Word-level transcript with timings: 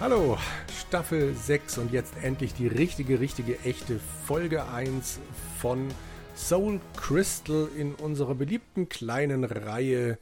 Hallo, 0.00 0.38
Staffel 0.72 1.34
6 1.34 1.78
und 1.78 1.92
jetzt 1.92 2.14
endlich 2.22 2.54
die 2.54 2.68
richtige, 2.68 3.18
richtige, 3.18 3.58
echte 3.64 3.98
Folge 3.98 4.64
1 4.64 5.18
von 5.58 5.88
Soul 6.36 6.78
Crystal 6.96 7.68
in 7.76 7.96
unserer 7.96 8.36
beliebten 8.36 8.88
kleinen 8.88 9.42
Reihe 9.42 10.18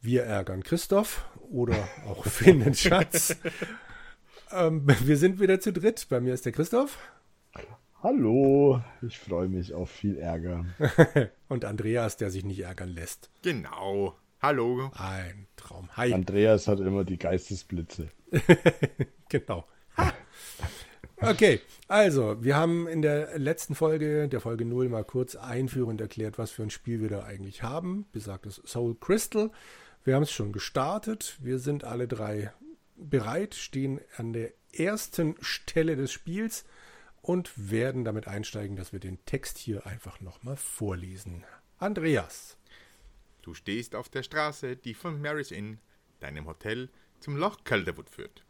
Wir 0.00 0.22
ärgern 0.22 0.62
Christoph 0.62 1.24
oder 1.50 1.74
auch 2.06 2.24
finden 2.26 2.74
Schatz. 2.74 3.36
ähm, 4.52 4.86
wir 4.86 5.16
sind 5.16 5.40
wieder 5.40 5.58
zu 5.58 5.72
dritt. 5.72 6.06
Bei 6.08 6.20
mir 6.20 6.32
ist 6.32 6.46
der 6.46 6.52
Christoph. 6.52 6.96
Hallo, 8.04 8.82
ich 9.04 9.18
freue 9.18 9.48
mich 9.48 9.74
auf 9.74 9.90
viel 9.90 10.16
Ärger. 10.16 10.64
und 11.48 11.64
Andreas, 11.64 12.16
der 12.18 12.30
sich 12.30 12.44
nicht 12.44 12.60
ärgern 12.60 12.90
lässt. 12.90 13.30
Genau. 13.42 14.16
Hallo. 14.42 14.90
Ein 14.96 15.46
Traum. 15.54 15.88
Hi. 15.96 16.12
Andreas 16.12 16.66
hat 16.66 16.80
immer 16.80 17.04
die 17.04 17.16
Geistesblitze. 17.16 18.08
genau. 19.28 19.68
Okay, 21.18 21.60
also, 21.86 22.42
wir 22.42 22.56
haben 22.56 22.88
in 22.88 23.02
der 23.02 23.38
letzten 23.38 23.76
Folge, 23.76 24.28
der 24.28 24.40
Folge 24.40 24.64
0, 24.64 24.88
mal 24.88 25.04
kurz 25.04 25.36
einführend 25.36 26.00
erklärt, 26.00 26.38
was 26.38 26.50
für 26.50 26.64
ein 26.64 26.70
Spiel 26.70 27.00
wir 27.00 27.08
da 27.08 27.22
eigentlich 27.22 27.62
haben. 27.62 28.06
Besagtes 28.10 28.60
Soul 28.66 28.96
Crystal. 28.96 29.52
Wir 30.02 30.16
haben 30.16 30.24
es 30.24 30.32
schon 30.32 30.50
gestartet. 30.50 31.36
Wir 31.40 31.60
sind 31.60 31.84
alle 31.84 32.08
drei 32.08 32.52
bereit, 32.96 33.54
stehen 33.54 34.00
an 34.16 34.32
der 34.32 34.50
ersten 34.72 35.36
Stelle 35.40 35.94
des 35.94 36.10
Spiels 36.10 36.64
und 37.20 37.52
werden 37.70 38.04
damit 38.04 38.26
einsteigen, 38.26 38.74
dass 38.74 38.92
wir 38.92 38.98
den 38.98 39.24
Text 39.24 39.58
hier 39.58 39.86
einfach 39.86 40.20
nochmal 40.20 40.56
vorlesen. 40.56 41.44
Andreas. 41.78 42.56
Du 43.42 43.54
stehst 43.54 43.94
auf 43.94 44.08
der 44.08 44.22
Straße, 44.22 44.76
die 44.76 44.94
von 44.94 45.20
Mary's 45.20 45.50
Inn, 45.50 45.78
deinem 46.20 46.46
Hotel, 46.46 46.88
zum 47.20 47.36
Loch 47.36 47.64
Calderwood 47.64 48.08
führt. 48.08 48.44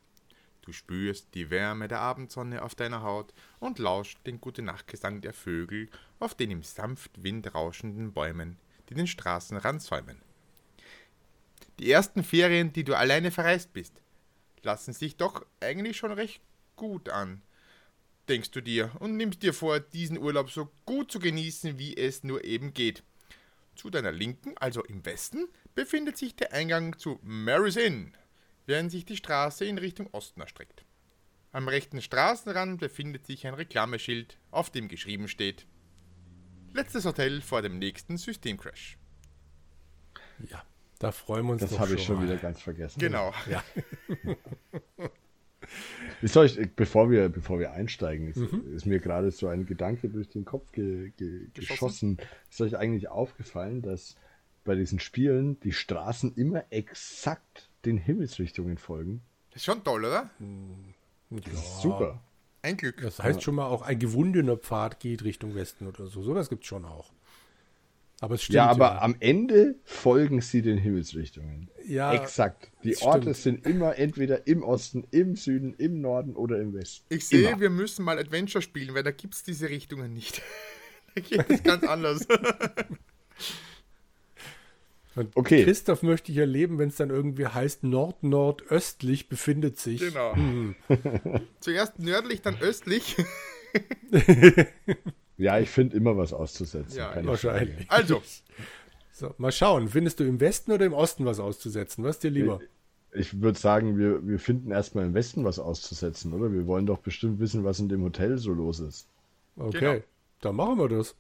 Du 0.63 0.73
spürst 0.73 1.35
die 1.35 1.51
Wärme 1.51 1.89
der 1.89 2.01
Abendsonne 2.01 2.63
auf 2.63 2.75
deiner 2.75 3.03
Haut 3.03 3.35
und 3.59 3.79
lauscht 3.79 4.19
den 4.27 4.41
Gute-Nacht-Gesang 4.41 5.21
der 5.21 5.33
Vögel 5.33 5.89
auf 6.21 6.35
den 6.35 6.53
im 6.53 6.63
sanft 6.63 7.23
Wind 7.23 7.53
rauschenden 7.55 8.13
Bäumen, 8.13 8.59
die 8.89 8.95
den 8.95 9.09
Straßenrand 9.09 9.83
säumen. 9.83 10.23
Die 11.81 11.91
ersten 11.91 12.23
Ferien, 12.23 12.73
die 12.73 12.85
du 12.85 12.97
alleine 12.97 13.33
verreist 13.33 13.73
bist, 13.73 13.95
lassen 14.63 14.93
sich 14.93 15.17
doch 15.17 15.45
eigentlich 15.61 15.97
schon 15.97 16.13
recht 16.13 16.41
gut 16.77 17.09
an, 17.09 17.43
denkst 18.29 18.53
du 18.53 18.61
dir, 18.61 18.93
und 19.01 19.17
nimmst 19.17 19.43
dir 19.43 19.55
vor, 19.55 19.81
diesen 19.81 20.19
Urlaub 20.19 20.51
so 20.51 20.71
gut 20.85 21.11
zu 21.11 21.19
genießen, 21.19 21.79
wie 21.79 21.97
es 21.97 22.23
nur 22.23 22.45
eben 22.45 22.73
geht. 22.73 23.03
Zu 23.83 23.91
deiner 23.91 24.13
Linken, 24.13 24.57
also 24.59 24.85
im 24.85 25.05
Westen, 25.05 25.49
befindet 25.75 26.17
sich 26.17 26.37
der 26.37 26.53
Eingang 26.53 26.97
zu 27.01 27.19
Mary's 27.25 27.75
Inn, 27.75 28.17
während 28.65 28.93
sich 28.93 29.05
die 29.05 29.17
Straße 29.17 29.65
in 29.65 29.77
Richtung 29.77 30.07
Osten 30.13 30.41
erstreckt. 30.41 30.85
Am 31.51 31.67
rechten 31.67 32.01
Straßenrand 32.01 32.79
befindet 32.79 33.27
sich 33.27 33.45
ein 33.45 33.55
Reklameschild, 33.55 34.39
auf 34.53 34.71
dem 34.71 34.87
geschrieben 34.87 35.27
steht: 35.27 35.67
Letztes 36.73 37.05
Hotel 37.07 37.41
vor 37.41 37.61
dem 37.61 37.81
nächsten 37.81 38.19
Systemcrash. 38.19 38.99
Ja, 40.49 40.63
da 41.01 41.11
freuen 41.11 41.47
wir 41.47 41.55
uns. 41.55 41.63
Das 41.63 41.77
habe 41.77 41.95
ich 41.95 42.05
schon 42.05 42.23
wieder 42.23 42.37
ganz 42.37 42.61
vergessen. 42.61 43.01
Genau. 43.01 43.35
Ja. 43.51 43.65
Ist 46.23 46.37
euch, 46.37 46.59
bevor 46.77 47.11
wir, 47.11 47.29
bevor 47.29 47.59
wir 47.59 47.73
einsteigen, 47.73 48.29
ist, 48.29 48.37
mhm. 48.37 48.75
ist 48.75 48.87
mir 48.87 49.01
gerade 49.01 49.31
so 49.31 49.49
ein 49.49 49.67
Gedanke 49.67 50.09
durch 50.09 50.29
den 50.29 50.45
Kopf 50.45 50.71
ge, 50.73 51.11
ge, 51.17 51.49
geschossen. 51.55 52.19
Ist 52.51 52.61
euch 52.61 52.77
eigentlich 52.77 53.09
aufgefallen, 53.09 53.83
dass 53.83 54.17
bei 54.65 54.77
diesen 54.77 55.01
Spielen 55.01 55.59
die 55.61 55.73
Straßen 55.73 56.35
immer 56.37 56.65
exakt 56.71 57.69
den 57.85 57.99
Himmelsrichtungen 57.99 58.79
folgen? 58.79 59.23
Das 59.51 59.57
ist 59.57 59.65
schon 59.65 59.83
toll, 59.83 60.05
oder? 60.05 60.31
Das 61.31 61.47
ja. 61.47 61.53
ist 61.53 61.83
super. 61.83 62.21
Ein 62.63 62.77
Glück. 62.77 63.01
Das 63.01 63.19
heißt 63.19 63.43
schon 63.43 63.57
mal 63.57 63.67
auch, 63.67 63.83
ein 63.83 63.99
gewundener 63.99 64.57
Pfad 64.57 65.01
geht 65.01 65.25
Richtung 65.25 65.57
Westen 65.57 65.89
oder 65.89 66.07
so. 66.07 66.23
So 66.23 66.35
was 66.35 66.49
gibt 66.49 66.63
es 66.63 66.69
schon 66.69 66.85
auch. 66.85 67.13
Aber 68.23 68.37
es 68.37 68.45
stimmt. 68.45 68.55
Ja, 68.55 68.67
aber 68.67 68.85
ja. 68.85 69.03
am 69.03 69.17
Ende 69.19 69.75
folgen 69.83 70.41
sie 70.43 70.63
den 70.63 70.79
Himmelsrichtungen. 70.79 71.69
Ja. 71.85 72.15
Exakt. 72.15 72.71
Die 72.85 72.97
Orte 72.99 73.35
sind 73.35 73.67
immer 73.67 73.99
entweder 73.99 74.47
im 74.47 74.63
Osten, 74.63 75.05
im 75.11 75.35
Süden, 75.35 75.75
im 75.75 76.01
Norden 76.01 76.37
oder 76.37 76.61
im 76.61 76.73
Westen. 76.73 77.05
Ich 77.09 77.27
sehe, 77.27 77.49
immer. 77.49 77.61
wir 77.61 77.71
müssen 77.71 78.05
mal 78.05 78.21
Adventure 78.21 78.63
spielen, 78.63 78.95
weil 78.95 79.03
da 79.03 79.11
gibt 79.11 79.35
es 79.35 79.43
diese 79.43 79.69
Richtungen 79.69 80.15
nicht. 80.15 80.41
da 81.17 81.21
geht 81.21 81.51
es 81.51 81.65
ganz 81.65 81.83
anders. 81.83 82.29
Und 85.17 85.37
okay. 85.37 85.65
Christoph 85.65 86.05
möchte 86.05 86.31
ich 86.31 86.39
erleben, 86.39 86.79
wenn 86.79 86.91
es 86.91 86.97
dann 86.97 87.11
irgendwie 87.11 87.49
heißt, 87.49 87.83
nord-nordöstlich 87.83 89.29
befindet 89.29 89.81
sich. 89.81 90.01
Genau. 90.01 90.37
Hm. 90.37 90.77
Zuerst 91.59 91.99
nördlich, 91.99 92.41
dann 92.41 92.57
östlich. 92.61 93.17
Ja, 95.43 95.59
ich 95.59 95.71
finde 95.71 95.97
immer 95.97 96.17
was 96.17 96.33
auszusetzen. 96.33 96.97
Ja, 96.97 97.15
wahrscheinlich. 97.25 97.91
Also. 97.91 98.23
So, 99.15 99.35
mal 99.37 99.53
schauen, 99.53 99.89
findest 99.89 100.21
du 100.21 100.25
im 100.25 100.41
Westen 100.41 100.73
oder 100.73 100.87
im 100.87 100.95
Osten 100.95 101.27
was 101.27 101.39
auszusetzen? 101.39 102.03
Was 102.03 102.19
dir 102.19 102.31
lieber? 102.31 102.61
Ich, 103.13 103.35
ich 103.35 103.43
würde 103.43 103.59
sagen, 103.59 103.99
wir, 103.99 104.27
wir 104.27 104.39
finden 104.39 104.71
erstmal 104.71 105.05
im 105.05 105.13
Westen 105.13 105.45
was 105.45 105.59
auszusetzen, 105.59 106.33
oder? 106.33 106.51
Wir 106.51 106.67
wollen 106.67 106.87
doch 106.87 106.99
bestimmt 106.99 107.39
wissen, 107.39 107.63
was 107.63 107.79
in 107.79 107.91
dem 107.91 108.03
Hotel 108.03 108.39
so 108.39 108.55
los 108.55 108.81
ist. 108.81 109.07
Okay, 109.57 109.79
genau. 109.79 110.05
dann 110.41 110.57
machen 110.57 110.79
wir 110.79 110.89
das. 110.89 111.15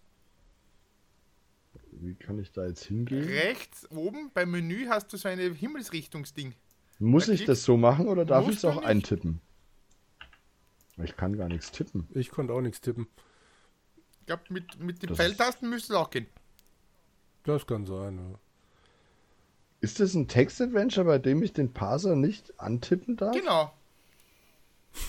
Wie 1.91 2.15
kann 2.15 2.38
ich 2.38 2.50
da 2.50 2.66
jetzt 2.66 2.84
hingehen? 2.84 3.25
Rechts 3.25 3.87
oben 3.91 4.31
beim 4.32 4.50
Menü 4.50 4.87
hast 4.88 5.12
du 5.12 5.19
so 5.19 5.28
eine 5.28 5.53
Himmelsrichtungsding. 5.53 6.55
Muss 6.99 7.27
da 7.27 7.32
ich 7.32 7.44
das 7.44 7.62
so 7.62 7.77
machen 7.77 8.09
oder 8.09 8.25
darf 8.25 8.49
ich 8.49 8.56
es 8.56 8.65
auch 8.65 8.82
eintippen? 8.82 9.43
Ich 10.97 11.15
kann 11.15 11.37
gar 11.37 11.49
nichts 11.49 11.72
tippen. 11.72 12.09
Ich 12.15 12.31
konnte 12.31 12.55
auch 12.55 12.62
nichts 12.62 12.81
tippen. 12.81 13.06
Ich 14.22 14.27
glaube, 14.27 14.44
mit, 14.50 14.78
mit 14.78 15.03
den 15.03 15.16
Pfeiltasten 15.16 15.69
müsste 15.69 15.94
es 15.94 15.99
auch 15.99 16.09
gehen. 16.09 16.28
Das 17.43 17.66
kann 17.66 17.87
sein, 17.87 18.19
ja. 18.19 18.38
Ist 19.81 19.99
das 19.99 20.15
ein 20.15 20.28
Text-Adventure, 20.28 21.05
bei 21.05 21.19
dem 21.19 21.43
ich 21.43 21.53
den 21.53 21.72
Parser 21.72 22.15
nicht 22.15 22.61
antippen 22.61 23.16
darf? 23.16 23.34
Genau. 23.34 23.72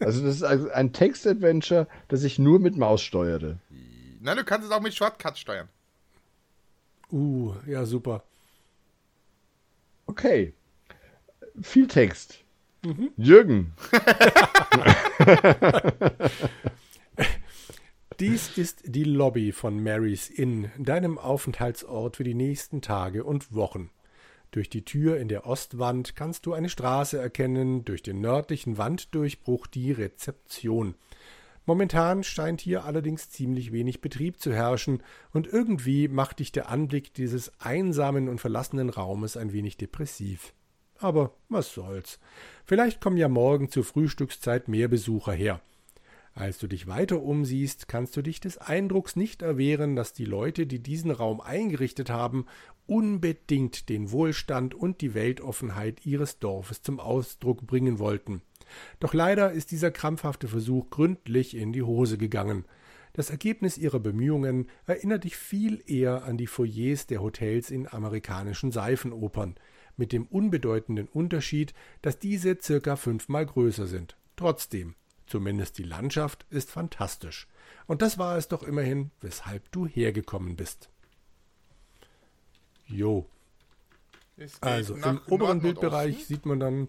Also 0.00 0.24
das 0.24 0.36
ist 0.36 0.44
ein 0.44 0.92
Text-Adventure, 0.92 1.88
das 2.06 2.22
ich 2.22 2.38
nur 2.38 2.60
mit 2.60 2.76
Maus 2.76 3.02
steuere. 3.02 3.58
Nein, 4.20 4.36
du 4.36 4.44
kannst 4.44 4.64
es 4.64 4.72
auch 4.72 4.80
mit 4.80 4.94
Shortcuts 4.94 5.40
steuern. 5.40 5.68
Uh, 7.10 7.52
ja, 7.66 7.84
super. 7.84 8.22
Okay. 10.06 10.54
Viel 11.60 11.88
Text. 11.88 12.38
Mhm. 12.84 13.10
Jürgen. 13.16 13.72
Dies 18.20 18.58
ist 18.58 18.82
die 18.84 19.04
Lobby 19.04 19.52
von 19.52 19.80
Mary's 19.80 20.28
Inn, 20.28 20.72
deinem 20.76 21.18
Aufenthaltsort 21.18 22.16
für 22.16 22.24
die 22.24 22.34
nächsten 22.34 22.82
Tage 22.82 23.22
und 23.22 23.54
Wochen. 23.54 23.90
Durch 24.50 24.68
die 24.68 24.84
Tür 24.84 25.18
in 25.18 25.28
der 25.28 25.46
Ostwand 25.46 26.16
kannst 26.16 26.44
du 26.44 26.52
eine 26.52 26.68
Straße 26.68 27.16
erkennen, 27.16 27.84
durch 27.84 28.02
den 28.02 28.20
nördlichen 28.20 28.76
Wanddurchbruch 28.76 29.68
die 29.68 29.92
Rezeption. 29.92 30.96
Momentan 31.64 32.24
scheint 32.24 32.60
hier 32.60 32.84
allerdings 32.84 33.30
ziemlich 33.30 33.70
wenig 33.70 34.00
Betrieb 34.00 34.40
zu 34.40 34.52
herrschen, 34.52 35.00
und 35.32 35.46
irgendwie 35.46 36.08
macht 36.08 36.40
dich 36.40 36.50
der 36.50 36.70
Anblick 36.70 37.14
dieses 37.14 37.52
einsamen 37.60 38.28
und 38.28 38.40
verlassenen 38.40 38.90
Raumes 38.90 39.36
ein 39.36 39.52
wenig 39.52 39.76
depressiv. 39.76 40.54
Aber 40.98 41.34
was 41.48 41.72
soll's. 41.72 42.18
Vielleicht 42.64 43.00
kommen 43.00 43.16
ja 43.16 43.28
morgen 43.28 43.70
zur 43.70 43.84
Frühstückszeit 43.84 44.66
mehr 44.66 44.88
Besucher 44.88 45.34
her. 45.34 45.60
Als 46.38 46.58
du 46.58 46.68
dich 46.68 46.86
weiter 46.86 47.20
umsiehst, 47.20 47.88
kannst 47.88 48.16
du 48.16 48.22
dich 48.22 48.38
des 48.38 48.58
Eindrucks 48.58 49.16
nicht 49.16 49.42
erwehren, 49.42 49.96
dass 49.96 50.12
die 50.12 50.24
Leute, 50.24 50.68
die 50.68 50.78
diesen 50.78 51.10
Raum 51.10 51.40
eingerichtet 51.40 52.10
haben, 52.10 52.46
unbedingt 52.86 53.88
den 53.88 54.12
Wohlstand 54.12 54.72
und 54.72 55.00
die 55.00 55.14
Weltoffenheit 55.14 56.06
ihres 56.06 56.38
Dorfes 56.38 56.80
zum 56.80 57.00
Ausdruck 57.00 57.66
bringen 57.66 57.98
wollten. 57.98 58.42
Doch 59.00 59.14
leider 59.14 59.50
ist 59.50 59.72
dieser 59.72 59.90
krampfhafte 59.90 60.46
Versuch 60.46 60.90
gründlich 60.90 61.56
in 61.56 61.72
die 61.72 61.82
Hose 61.82 62.18
gegangen. 62.18 62.66
Das 63.14 63.30
Ergebnis 63.30 63.76
ihrer 63.76 63.98
Bemühungen 63.98 64.68
erinnert 64.86 65.24
dich 65.24 65.36
viel 65.36 65.82
eher 65.88 66.22
an 66.22 66.36
die 66.36 66.46
Foyers 66.46 67.08
der 67.08 67.20
Hotels 67.20 67.72
in 67.72 67.88
amerikanischen 67.88 68.70
Seifenopern, 68.70 69.56
mit 69.96 70.12
dem 70.12 70.24
unbedeutenden 70.26 71.08
Unterschied, 71.08 71.74
dass 72.00 72.20
diese 72.20 72.58
circa 72.62 72.94
fünfmal 72.94 73.44
größer 73.44 73.88
sind. 73.88 74.16
Trotzdem, 74.36 74.94
Zumindest 75.28 75.76
die 75.76 75.84
Landschaft 75.84 76.46
ist 76.48 76.70
fantastisch. 76.70 77.46
Und 77.86 78.00
das 78.00 78.16
war 78.16 78.38
es 78.38 78.48
doch 78.48 78.62
immerhin, 78.62 79.10
weshalb 79.20 79.70
du 79.72 79.86
hergekommen 79.86 80.56
bist. 80.56 80.88
Jo. 82.86 83.26
Also 84.62 84.94
im 84.94 85.20
oberen 85.28 85.60
Bildbereich 85.60 86.24
sieht 86.24 86.46
man 86.46 86.60
dann 86.60 86.88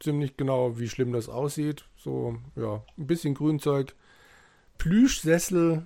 ziemlich 0.00 0.36
genau, 0.36 0.78
wie 0.78 0.88
schlimm 0.88 1.12
das 1.12 1.28
aussieht. 1.28 1.84
So, 1.96 2.38
ja, 2.56 2.82
ein 2.96 3.06
bisschen 3.06 3.34
Grünzeug, 3.34 3.94
Plüschsessel 4.78 5.84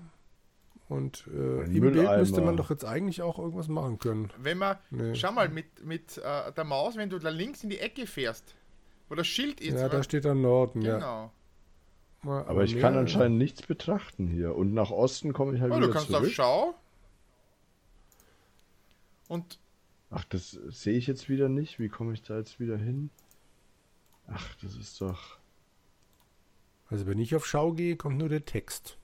und 0.88 1.26
äh, 1.34 1.64
im 1.64 1.80
Bild 1.80 2.16
müsste 2.16 2.42
man 2.42 2.56
doch 2.56 2.70
jetzt 2.70 2.84
eigentlich 2.84 3.22
auch 3.22 3.40
irgendwas 3.40 3.66
machen 3.66 3.98
können. 3.98 4.30
Wenn 4.38 4.58
man, 4.58 4.76
nee. 4.90 5.14
schau 5.16 5.32
mal, 5.32 5.48
mit, 5.48 5.84
mit 5.84 6.18
äh, 6.18 6.52
der 6.52 6.64
Maus, 6.64 6.96
wenn 6.96 7.10
du 7.10 7.18
da 7.18 7.30
links 7.30 7.64
in 7.64 7.70
die 7.70 7.80
Ecke 7.80 8.06
fährst, 8.06 8.54
wo 9.08 9.16
das 9.16 9.26
Schild 9.26 9.60
ist. 9.60 9.74
Ja, 9.74 9.88
da 9.88 10.02
steht 10.04 10.24
dann 10.24 10.42
Norden, 10.42 10.82
ja. 10.82 10.94
Genau. 10.96 11.32
Mal- 12.22 12.46
Aber 12.46 12.64
ich 12.64 12.74
mehr- 12.74 12.82
kann 12.82 12.96
anscheinend 12.96 13.38
nichts 13.38 13.62
betrachten 13.62 14.26
hier. 14.26 14.54
Und 14.56 14.74
nach 14.74 14.90
Osten 14.90 15.32
komme 15.32 15.54
ich 15.54 15.60
halt 15.60 15.72
Oh, 15.72 15.76
wieder 15.76 15.86
du 15.88 15.92
kannst 15.92 16.10
auf 16.14 16.20
zurück. 16.22 16.32
Schau. 16.32 16.74
Und 19.28 19.58
Ach, 20.10 20.24
das 20.24 20.52
sehe 20.52 20.96
ich 20.96 21.06
jetzt 21.08 21.28
wieder 21.28 21.48
nicht. 21.48 21.78
Wie 21.80 21.88
komme 21.88 22.12
ich 22.14 22.22
da 22.22 22.38
jetzt 22.38 22.60
wieder 22.60 22.76
hin? 22.76 23.10
Ach, 24.28 24.54
das 24.62 24.76
ist 24.76 25.00
doch. 25.00 25.38
Also 26.88 27.06
wenn 27.06 27.18
ich 27.18 27.34
auf 27.34 27.44
Schau 27.44 27.72
gehe, 27.72 27.96
kommt 27.96 28.16
nur 28.18 28.28
der 28.28 28.44
Text. 28.44 28.96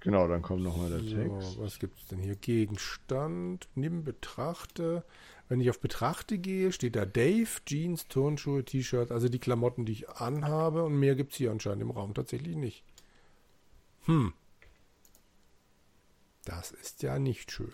Genau, 0.00 0.28
dann 0.28 0.42
kommt 0.42 0.62
nochmal 0.62 0.90
der 0.90 1.00
Text. 1.00 1.52
So, 1.54 1.62
was 1.62 1.78
gibt 1.78 1.98
es 1.98 2.06
denn 2.06 2.18
hier? 2.20 2.36
Gegenstand, 2.36 3.68
nimm, 3.74 4.04
betrachte. 4.04 5.02
Wenn 5.48 5.60
ich 5.60 5.68
auf 5.70 5.80
Betrachte 5.80 6.38
gehe, 6.38 6.72
steht 6.72 6.96
da 6.96 7.04
Dave, 7.04 7.48
Jeans, 7.66 8.08
Turnschuhe, 8.08 8.64
T-Shirt, 8.64 9.10
also 9.10 9.28
die 9.28 9.38
Klamotten, 9.38 9.84
die 9.84 9.92
ich 9.92 10.08
anhabe. 10.08 10.84
Und 10.84 10.98
mehr 10.98 11.14
gibt 11.14 11.32
es 11.32 11.38
hier 11.38 11.50
anscheinend 11.50 11.82
im 11.82 11.90
Raum 11.90 12.14
tatsächlich 12.14 12.56
nicht. 12.56 12.82
Hm. 14.06 14.32
Das 16.44 16.72
ist 16.72 17.02
ja 17.02 17.18
nicht 17.18 17.50
schön. 17.50 17.72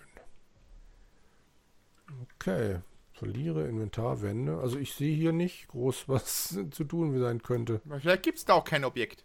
Okay. 2.35 2.81
Verliere 3.13 3.69
Inventarwände. 3.69 4.59
Also 4.59 4.79
ich 4.79 4.95
sehe 4.95 5.15
hier 5.15 5.33
nicht 5.33 5.69
groß, 5.69 6.05
was 6.09 6.59
zu 6.71 6.85
tun 6.85 7.19
sein 7.21 7.43
könnte. 7.43 7.81
vielleicht 8.01 8.23
gibt 8.23 8.39
es 8.39 8.45
da 8.45 8.55
auch 8.55 8.65
kein 8.65 8.85
Objekt. 8.85 9.25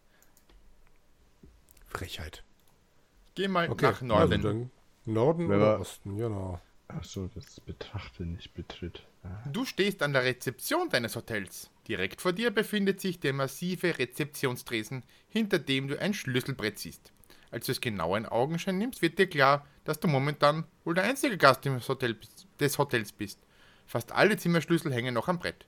Frechheit. 1.87 2.43
Geh 3.35 3.47
mal 3.47 3.69
Okay, 3.69 3.85
nach 3.85 4.01
Norden. 4.01 4.45
Also 4.45 4.69
Norden 5.05 5.49
Wenn 5.49 5.57
oder 5.57 5.79
Osten, 5.79 6.17
genau. 6.17 6.59
Ach 6.87 7.03
so, 7.03 7.27
das 7.33 7.59
betrachte 7.59 8.23
nicht 8.25 8.53
betritt. 8.53 9.03
Ah, 9.23 9.43
Du 9.51 9.65
stehst 9.65 10.03
an 10.03 10.13
der 10.13 10.23
Rezeption 10.23 10.89
deines 10.89 11.15
Hotels. 11.15 11.69
Direkt 11.87 12.21
vor 12.21 12.31
dir 12.33 12.51
befindet 12.51 13.01
sich 13.01 13.19
der 13.19 13.33
massive 13.33 13.97
Rezeptionstresen, 13.97 15.03
hinter 15.27 15.59
dem 15.59 15.87
du 15.87 15.99
ein 15.99 16.13
Schlüsselbrett 16.13 16.77
siehst. 16.79 17.11
Als 17.51 17.65
du 17.65 17.71
es 17.71 17.81
genau 17.81 18.15
in 18.15 18.25
Augenschein 18.25 18.77
nimmst, 18.77 19.01
wird 19.01 19.17
dir 19.17 19.27
klar, 19.27 19.65
dass 19.83 19.99
du 19.99 20.07
momentan 20.07 20.65
wohl 20.83 20.93
der 20.95 21.05
einzige 21.05 21.37
Gast 21.37 21.65
Hotel, 21.65 22.17
des 22.59 22.77
Hotels 22.77 23.11
bist. 23.11 23.39
Fast 23.87 24.11
alle 24.11 24.37
Zimmerschlüssel 24.37 24.93
hängen 24.93 25.13
noch 25.13 25.27
am 25.27 25.39
Brett. 25.39 25.65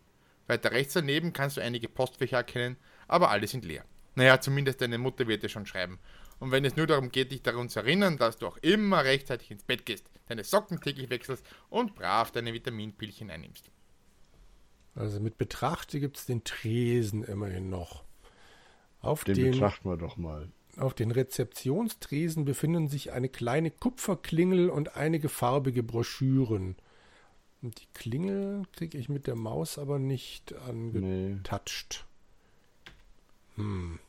Weiter 0.48 0.72
rechts 0.72 0.94
daneben 0.94 1.34
kannst 1.34 1.58
du 1.58 1.62
einige 1.62 1.90
Postfächer 1.90 2.38
erkennen, 2.38 2.78
aber 3.08 3.30
alle 3.30 3.48
sind 3.48 3.66
leer. 3.66 3.86
Naja, 4.16 4.42
zumindest 4.42 4.82
deine 4.82 4.98
Mutter 4.98 5.28
wird 5.28 5.44
dir 5.44 5.50
schon 5.50 5.66
schreiben. 5.68 6.00
Und 6.40 6.52
wenn 6.52 6.66
es 6.66 6.76
nur 6.76 6.86
darum 6.88 7.10
geht, 7.10 7.32
dich 7.32 7.42
daran 7.42 7.68
zu 7.70 7.80
erinnern, 7.80 8.18
dass 8.18 8.38
du 8.38 8.48
auch 8.48 8.58
immer 8.58 9.04
rechtzeitig 9.04 9.50
ins 9.52 9.64
Bett 9.64 9.86
gehst, 9.86 10.10
deine 10.28 10.44
Socken 10.44 10.80
täglich 10.80 11.10
wechselst 11.10 11.44
und 11.70 11.96
brav 11.96 12.32
deine 12.32 12.54
Vitaminpillchen 12.54 13.30
einnimmst. 13.32 13.72
Also 14.94 15.20
mit 15.20 15.38
Betrachte 15.38 16.00
gibt 16.00 16.18
es 16.18 16.26
den 16.26 16.44
Tresen 16.44 17.24
immerhin 17.24 17.70
noch. 17.70 18.04
Auf 19.00 19.24
Den 19.24 19.36
den, 19.36 19.52
betrachten 19.52 19.90
wir 19.90 19.98
doch 19.98 20.18
mal. 20.18 20.50
auf 20.78 20.94
den 20.94 21.12
Rezeptionstresen 21.12 22.46
befinden 22.46 22.88
sich 22.88 23.12
eine 23.12 23.30
kleine 23.30 23.72
Kupferklingel 23.72 24.70
und 24.70 24.96
einige 24.96 25.30
farbige 25.30 25.82
Broschüren. 25.84 26.76
Und 27.64 27.80
die 27.82 27.88
Klingel 27.94 28.64
kriege 28.74 28.98
ich 28.98 29.10
mit 29.10 29.26
der 29.28 29.36
Maus 29.36 29.78
aber 29.80 29.98
nicht 29.98 30.52
Nee. 30.52 30.58
angetatscht. 30.70 32.06
Hm. 33.56 34.00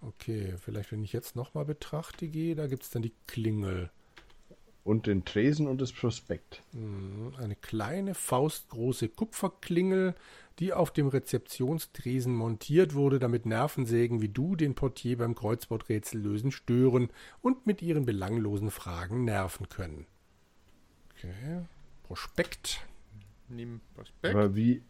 Okay, 0.00 0.54
vielleicht 0.58 0.92
wenn 0.92 1.02
ich 1.02 1.12
jetzt 1.12 1.34
nochmal 1.36 1.64
betrachte 1.64 2.28
gehe, 2.28 2.54
da 2.54 2.66
gibt 2.66 2.84
es 2.84 2.90
dann 2.90 3.02
die 3.02 3.14
Klingel. 3.26 3.90
Und 4.84 5.06
den 5.06 5.24
Tresen 5.24 5.66
und 5.66 5.80
das 5.80 5.92
Prospekt. 5.92 6.62
Mhm, 6.72 7.34
Eine 7.36 7.56
kleine 7.56 8.14
faustgroße 8.14 9.08
Kupferklingel, 9.08 10.14
die 10.60 10.72
auf 10.72 10.92
dem 10.92 11.08
Rezeptionstresen 11.08 12.34
montiert 12.34 12.94
wurde, 12.94 13.18
damit 13.18 13.44
Nervensägen 13.44 14.22
wie 14.22 14.28
du 14.28 14.56
den 14.56 14.74
Portier 14.74 15.18
beim 15.18 15.34
Kreuzworträtsel 15.34 16.20
lösen 16.20 16.52
stören 16.52 17.10
und 17.42 17.66
mit 17.66 17.82
ihren 17.82 18.06
belanglosen 18.06 18.70
Fragen 18.70 19.24
nerven 19.24 19.68
können. 19.68 20.06
Okay. 21.16 21.64
Prospekt. 22.04 22.80
Nimm 23.48 23.80
Prospekt, 23.94 24.34
Aber 24.34 24.56
wie. 24.56 24.82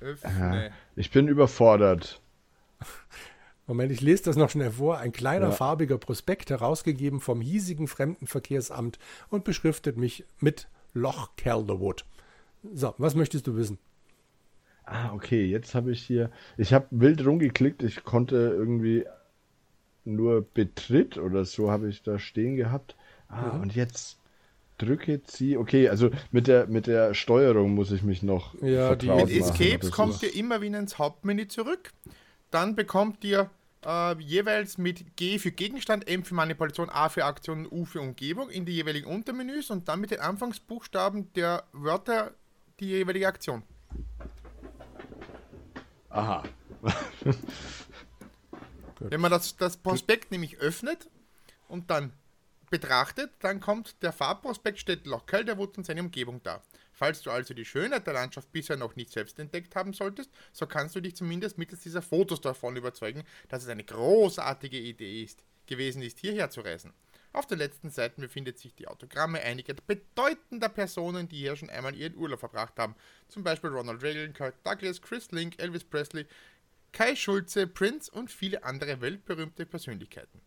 öffne. 0.00 0.72
Ich 0.96 1.10
bin 1.10 1.28
überfordert. 1.28 2.20
Moment, 3.66 3.90
ich 3.92 4.00
lese 4.02 4.24
das 4.24 4.36
noch 4.36 4.50
schnell 4.50 4.72
vor. 4.72 4.98
Ein 4.98 5.12
kleiner 5.12 5.46
Ja. 5.46 5.52
farbiger 5.52 5.96
Prospekt, 5.96 6.50
herausgegeben 6.50 7.20
vom 7.20 7.40
hiesigen 7.40 7.88
Fremdenverkehrsamt 7.88 8.98
und 9.30 9.44
beschriftet 9.44 9.96
mich 9.96 10.24
mit 10.40 10.68
Loch 10.92 11.30
Calderwood. 11.36 12.04
So, 12.74 12.94
was 12.98 13.14
möchtest 13.14 13.46
du 13.46 13.56
wissen? 13.56 13.78
Ah, 14.84 15.12
okay, 15.14 15.46
jetzt 15.46 15.74
habe 15.74 15.92
ich 15.92 16.02
hier. 16.02 16.30
Ich 16.58 16.74
habe 16.74 16.86
wild 16.90 17.24
rumgeklickt. 17.24 17.82
Ich 17.82 18.04
konnte 18.04 18.36
irgendwie 18.36 19.06
nur 20.04 20.42
Betritt 20.42 21.16
oder 21.16 21.46
so 21.46 21.70
habe 21.70 21.88
ich 21.88 22.02
da 22.02 22.18
stehen 22.18 22.56
gehabt. 22.56 22.96
Ah, 23.28 23.48
und 23.60 23.74
jetzt 23.74 24.18
drücke 24.76 25.22
sie. 25.26 25.56
Okay, 25.56 25.88
also 25.88 26.10
mit 26.32 26.46
der 26.48 26.66
mit 26.66 26.86
der 26.86 27.14
Steuerung 27.14 27.74
muss 27.74 27.90
ich 27.92 28.02
mich 28.02 28.22
noch 28.22 28.54
Ja, 28.60 28.94
die- 28.94 29.06
Mit 29.06 29.16
machen. 29.16 29.30
Escapes 29.30 29.90
kommt 29.90 30.22
ihr 30.22 30.34
immer 30.36 30.60
wieder 30.60 30.78
ins 30.78 30.98
Hauptmenü 30.98 31.48
zurück. 31.48 31.92
Dann 32.54 32.76
bekommt 32.76 33.24
ihr 33.24 33.50
äh, 33.84 34.16
jeweils 34.20 34.78
mit 34.78 35.16
G 35.16 35.40
für 35.40 35.50
Gegenstand, 35.50 36.06
M 36.06 36.22
für 36.22 36.36
Manipulation, 36.36 36.88
A 36.88 37.08
für 37.08 37.24
Aktion, 37.24 37.66
U 37.68 37.84
für 37.84 38.00
Umgebung 38.00 38.48
in 38.48 38.64
die 38.64 38.70
jeweiligen 38.70 39.08
Untermenüs 39.08 39.70
und 39.70 39.88
dann 39.88 40.00
mit 40.00 40.12
den 40.12 40.20
Anfangsbuchstaben 40.20 41.32
der 41.32 41.64
Wörter 41.72 42.32
die 42.78 42.90
jeweilige 42.90 43.26
Aktion. 43.26 43.64
Aha. 46.10 46.44
Wenn 49.00 49.20
man 49.20 49.32
das, 49.32 49.56
das 49.56 49.76
Prospekt 49.76 50.30
nämlich 50.30 50.58
öffnet 50.58 51.10
und 51.66 51.90
dann 51.90 52.12
betrachtet, 52.70 53.32
dann 53.40 53.58
kommt 53.58 54.00
der 54.00 54.12
Farbprospekt, 54.12 54.78
steht 54.78 55.08
Loch 55.08 55.26
Calderwood 55.26 55.76
und 55.76 55.86
seine 55.86 56.02
Umgebung 56.02 56.40
da. 56.44 56.62
Falls 56.94 57.22
du 57.22 57.30
also 57.30 57.54
die 57.54 57.64
Schönheit 57.64 58.06
der 58.06 58.14
Landschaft 58.14 58.52
bisher 58.52 58.76
noch 58.76 58.94
nicht 58.94 59.10
selbst 59.10 59.38
entdeckt 59.40 59.74
haben 59.74 59.92
solltest, 59.92 60.30
so 60.52 60.66
kannst 60.66 60.94
du 60.94 61.00
dich 61.00 61.16
zumindest 61.16 61.58
mittels 61.58 61.82
dieser 61.82 62.02
Fotos 62.02 62.40
davon 62.40 62.76
überzeugen, 62.76 63.24
dass 63.48 63.64
es 63.64 63.68
eine 63.68 63.84
großartige 63.84 64.78
Idee 64.78 65.24
ist, 65.24 65.42
gewesen 65.66 66.02
ist, 66.02 66.20
hierher 66.20 66.50
zu 66.50 66.60
reisen. 66.60 66.92
Auf 67.32 67.46
den 67.46 67.58
letzten 67.58 67.90
Seiten 67.90 68.20
befindet 68.20 68.60
sich 68.60 68.76
die 68.76 68.86
Autogramme 68.86 69.40
einiger 69.40 69.74
bedeutender 69.88 70.68
Personen, 70.68 71.28
die 71.28 71.38
hier 71.38 71.56
schon 71.56 71.68
einmal 71.68 71.96
ihren 71.96 72.16
Urlaub 72.16 72.38
verbracht 72.38 72.78
haben. 72.78 72.94
Zum 73.26 73.42
Beispiel 73.42 73.70
Ronald 73.70 74.04
Reagan, 74.04 74.32
Kirk 74.32 74.62
Douglas, 74.62 75.02
Chris 75.02 75.32
Link, 75.32 75.60
Elvis 75.60 75.82
Presley, 75.82 76.26
Kai 76.92 77.16
Schulze, 77.16 77.66
Prince 77.66 78.08
und 78.08 78.30
viele 78.30 78.62
andere 78.62 79.00
weltberühmte 79.00 79.66
Persönlichkeiten. 79.66 80.40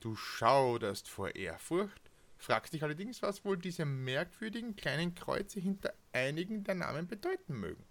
Du 0.00 0.16
schauderst 0.16 1.08
vor 1.08 1.36
Ehrfurcht, 1.36 2.03
fragst 2.44 2.72
dich 2.72 2.82
allerdings, 2.82 3.22
was 3.22 3.44
wohl 3.44 3.56
diese 3.56 3.84
merkwürdigen 3.84 4.76
kleinen 4.76 5.14
Kreuze 5.14 5.60
hinter 5.60 5.92
einigen 6.12 6.62
der 6.64 6.74
Namen 6.76 7.06
bedeuten 7.06 7.58
mögen. 7.58 7.82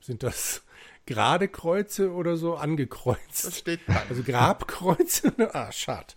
Sind 0.00 0.22
das 0.22 0.62
gerade 1.06 1.48
Kreuze 1.48 2.12
oder 2.12 2.36
so 2.36 2.54
Das 2.54 2.62
angekreuzt? 2.62 3.54
steht 3.54 3.80
da. 3.86 4.02
Also 4.08 4.22
Grabkreuze? 4.22 5.32
ah, 5.54 5.70
schade. 5.70 6.14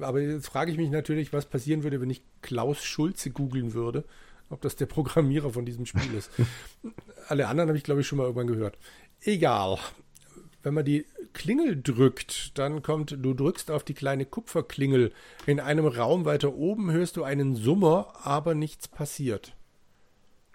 Aber 0.00 0.20
jetzt 0.20 0.46
frage 0.46 0.70
ich 0.72 0.78
mich 0.78 0.90
natürlich, 0.90 1.32
was 1.32 1.46
passieren 1.46 1.82
würde, 1.82 2.00
wenn 2.00 2.10
ich 2.10 2.22
Klaus 2.40 2.82
Schulze 2.82 3.30
googeln 3.30 3.74
würde. 3.74 4.04
Ob 4.50 4.60
das 4.60 4.76
der 4.76 4.86
Programmierer 4.86 5.50
von 5.50 5.64
diesem 5.64 5.86
Spiel 5.86 6.12
ist. 6.14 6.30
Alle 7.28 7.48
anderen 7.48 7.68
habe 7.70 7.78
ich, 7.78 7.84
glaube 7.84 8.02
ich, 8.02 8.06
schon 8.06 8.18
mal 8.18 8.24
irgendwann 8.24 8.48
gehört. 8.48 8.76
Egal. 9.22 9.78
Wenn 10.62 10.74
man 10.74 10.84
die 10.84 11.06
Klingel 11.32 11.80
drückt, 11.80 12.56
dann 12.58 12.82
kommt, 12.82 13.16
du 13.18 13.34
drückst 13.34 13.70
auf 13.70 13.84
die 13.84 13.94
kleine 13.94 14.24
Kupferklingel. 14.24 15.12
In 15.46 15.60
einem 15.60 15.86
Raum 15.86 16.24
weiter 16.24 16.54
oben 16.54 16.90
hörst 16.90 17.16
du 17.16 17.24
einen 17.24 17.56
Summer, 17.56 18.12
aber 18.22 18.54
nichts 18.54 18.86
passiert. 18.88 19.54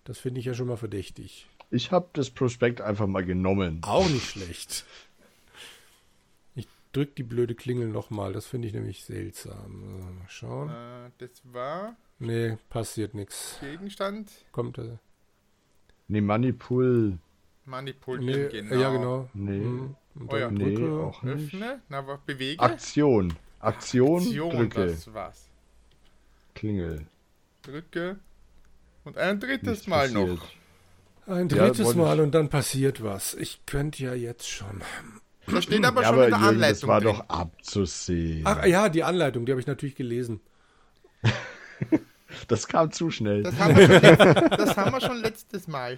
Das 0.05 0.19
finde 0.19 0.39
ich 0.39 0.45
ja 0.45 0.53
schon 0.53 0.67
mal 0.67 0.77
verdächtig. 0.77 1.47
Ich 1.69 1.91
habe 1.91 2.07
das 2.13 2.29
Prospekt 2.29 2.79
einfach 2.79 3.07
mal 3.07 3.25
genommen. 3.25 3.79
Auch 3.81 4.07
nicht 4.07 4.29
schlecht. 4.29 4.85
Ich 6.55 6.67
drück 6.93 7.15
die 7.15 7.23
blöde 7.23 7.55
Klingel 7.55 7.89
nochmal. 7.89 8.31
Das 8.31 8.45
finde 8.45 8.69
ich 8.69 8.73
nämlich 8.73 9.03
seltsam. 9.03 10.15
Mal 10.19 10.29
schauen. 10.29 10.69
Äh, 10.69 11.11
das 11.17 11.41
war 11.43 11.97
Nee, 12.19 12.57
passiert 12.69 13.13
nichts. 13.13 13.57
Gegenstand 13.61 14.31
Kommt 14.51 14.77
äh, 14.79 14.97
Nee, 16.07 16.21
Manipul. 16.21 17.19
Manipulieren, 17.67 18.41
nee, 18.43 18.61
genau. 18.61 18.75
Ja, 18.81 18.89
genau. 18.91 19.29
Nee. 19.33 19.59
Mhm. 19.59 19.95
Und 20.15 20.33
Oh 20.33 20.37
ja. 20.37 20.49
Nee, 20.49 20.73
drücke. 20.75 21.03
auch 21.03 21.21
nicht. 21.23 21.53
Öffne, 21.53 21.81
na, 21.89 21.97
aber 21.99 22.17
bewege. 22.25 22.59
Aktion. 22.61 23.33
Aktion, 23.59 24.21
Aktion, 24.23 24.51
drücke. 24.51 24.87
das 24.87 25.13
war's. 25.13 25.49
Klingel. 26.55 27.05
Drücke. 27.61 28.17
Und 29.03 29.17
ein 29.17 29.39
drittes 29.39 29.67
Nichts 29.69 29.87
Mal 29.87 30.09
passiert. 30.09 30.27
noch. 30.29 30.47
Ein 31.27 31.49
Ja, 31.49 31.57
drittes 31.67 31.85
wollte 31.85 31.99
Mal 31.99 32.19
und 32.21 32.31
dann 32.33 32.49
passiert 32.49 33.03
was. 33.03 33.33
Ich 33.35 33.65
könnte 33.65 34.03
ja 34.03 34.13
jetzt 34.13 34.49
schon. 34.49 34.81
Da 35.45 35.61
steht 35.61 35.85
aber 35.85 36.01
Ja, 36.01 36.07
schon 36.09 36.15
aber 36.15 36.25
in 36.25 36.31
der 36.31 36.39
Jürgen, 36.39 36.53
Anleitung 36.55 36.79
das 36.81 36.87
war 36.87 37.01
drin. 37.01 37.13
doch 37.15 37.29
abzusehen. 37.29 38.41
Ach 38.45 38.65
ja, 38.65 38.89
die 38.89 39.03
Anleitung, 39.03 39.45
die 39.45 39.51
habe 39.51 39.61
ich 39.61 39.67
natürlich 39.67 39.95
gelesen. 39.95 40.39
Das 42.49 42.67
kam 42.67 42.91
zu 42.91 43.09
schnell. 43.09 43.43
Das 43.43 43.57
haben 43.57 43.75
wir 43.75 43.87
schon, 43.87 44.49
das 44.57 44.77
haben 44.77 44.91
wir 44.91 45.01
schon 45.01 45.17
letztes 45.17 45.67
Mal 45.67 45.97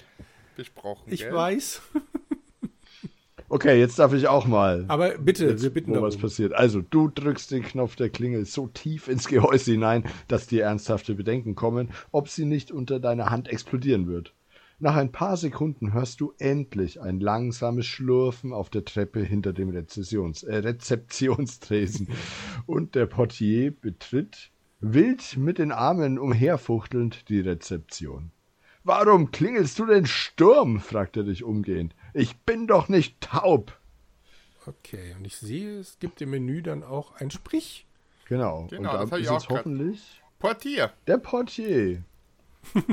besprochen. 0.60 1.12
Ich 1.12 1.22
gell? 1.22 1.34
weiß. 1.34 1.82
Okay, 3.52 3.80
jetzt 3.80 3.98
darf 3.98 4.14
ich 4.14 4.28
auch 4.28 4.46
mal. 4.46 4.86
Aber 4.90 5.18
bitte, 5.18 5.48
Jetzt, 5.48 5.64
wir 5.64 5.72
bitten 5.72 5.90
wo 5.96 6.04
was 6.04 6.14
darum. 6.14 6.22
passiert. 6.22 6.54
Also, 6.54 6.82
du 6.82 7.08
drückst 7.08 7.50
den 7.50 7.64
Knopf 7.64 7.96
der 7.96 8.12
Klingel 8.12 8.46
so 8.46 8.68
tief 8.68 9.08
ins 9.08 9.28
Gehäuse 9.28 9.72
hinein, 9.72 10.04
dass 10.28 10.46
dir 10.46 10.66
ernsthafte 10.66 11.16
Bedenken 11.16 11.56
kommen, 11.56 11.90
ob 12.12 12.30
sie 12.30 12.46
nicht 12.46 12.72
unter 12.72 13.00
deiner 13.00 13.32
Hand 13.32 13.48
explodieren 13.48 14.08
wird. 14.08 14.36
Nach 14.78 14.96
ein 14.96 15.12
paar 15.12 15.36
Sekunden 15.36 15.94
hörst 15.94 16.22
du 16.22 16.32
endlich 16.38 17.02
ein 17.02 17.20
langsames 17.20 17.88
Schlurfen 17.88 18.54
auf 18.54 18.70
der 18.70 18.86
Treppe 18.86 19.22
hinter 19.22 19.52
dem 19.52 19.70
Rezessions 19.70 20.44
äh, 20.44 20.58
Rezeptionstresen 20.58 22.10
und 22.68 22.94
der 22.94 23.08
Portier 23.08 23.72
betritt, 23.72 24.52
wild 24.80 25.38
mit 25.38 25.58
den 25.58 25.72
Armen 25.72 26.20
umherfuchtelnd, 26.20 27.30
die 27.30 27.40
Rezeption. 27.40 28.32
Warum 28.84 29.32
klingelst 29.32 29.78
du 29.80 29.86
den 29.86 30.06
Sturm? 30.06 30.80
fragt 30.80 31.18
er 31.18 31.24
dich 31.24 31.44
umgehend. 31.44 31.96
Ich 32.14 32.36
bin 32.38 32.68
doch 32.68 32.90
nicht 32.90 33.20
taub. 33.22 33.78
Okay, 34.66 35.16
und 35.18 35.26
ich 35.26 35.38
sehe, 35.38 35.80
es 35.80 35.98
gibt 36.00 36.22
im 36.22 36.30
Menü 36.32 36.62
dann 36.62 36.84
auch 36.84 37.14
ein 37.16 37.32
Sprich. 37.32 37.86
Genau. 38.26 38.68
Genau, 38.70 38.92
und 38.92 39.00
das 39.02 39.10
da 39.10 39.18
ich 39.18 39.24
ist 39.24 39.30
auch 39.30 39.40
jetzt 39.42 39.50
hoffentlich 39.50 40.22
Portier. 40.40 40.94
der 41.08 41.18
Portier. 41.18 42.04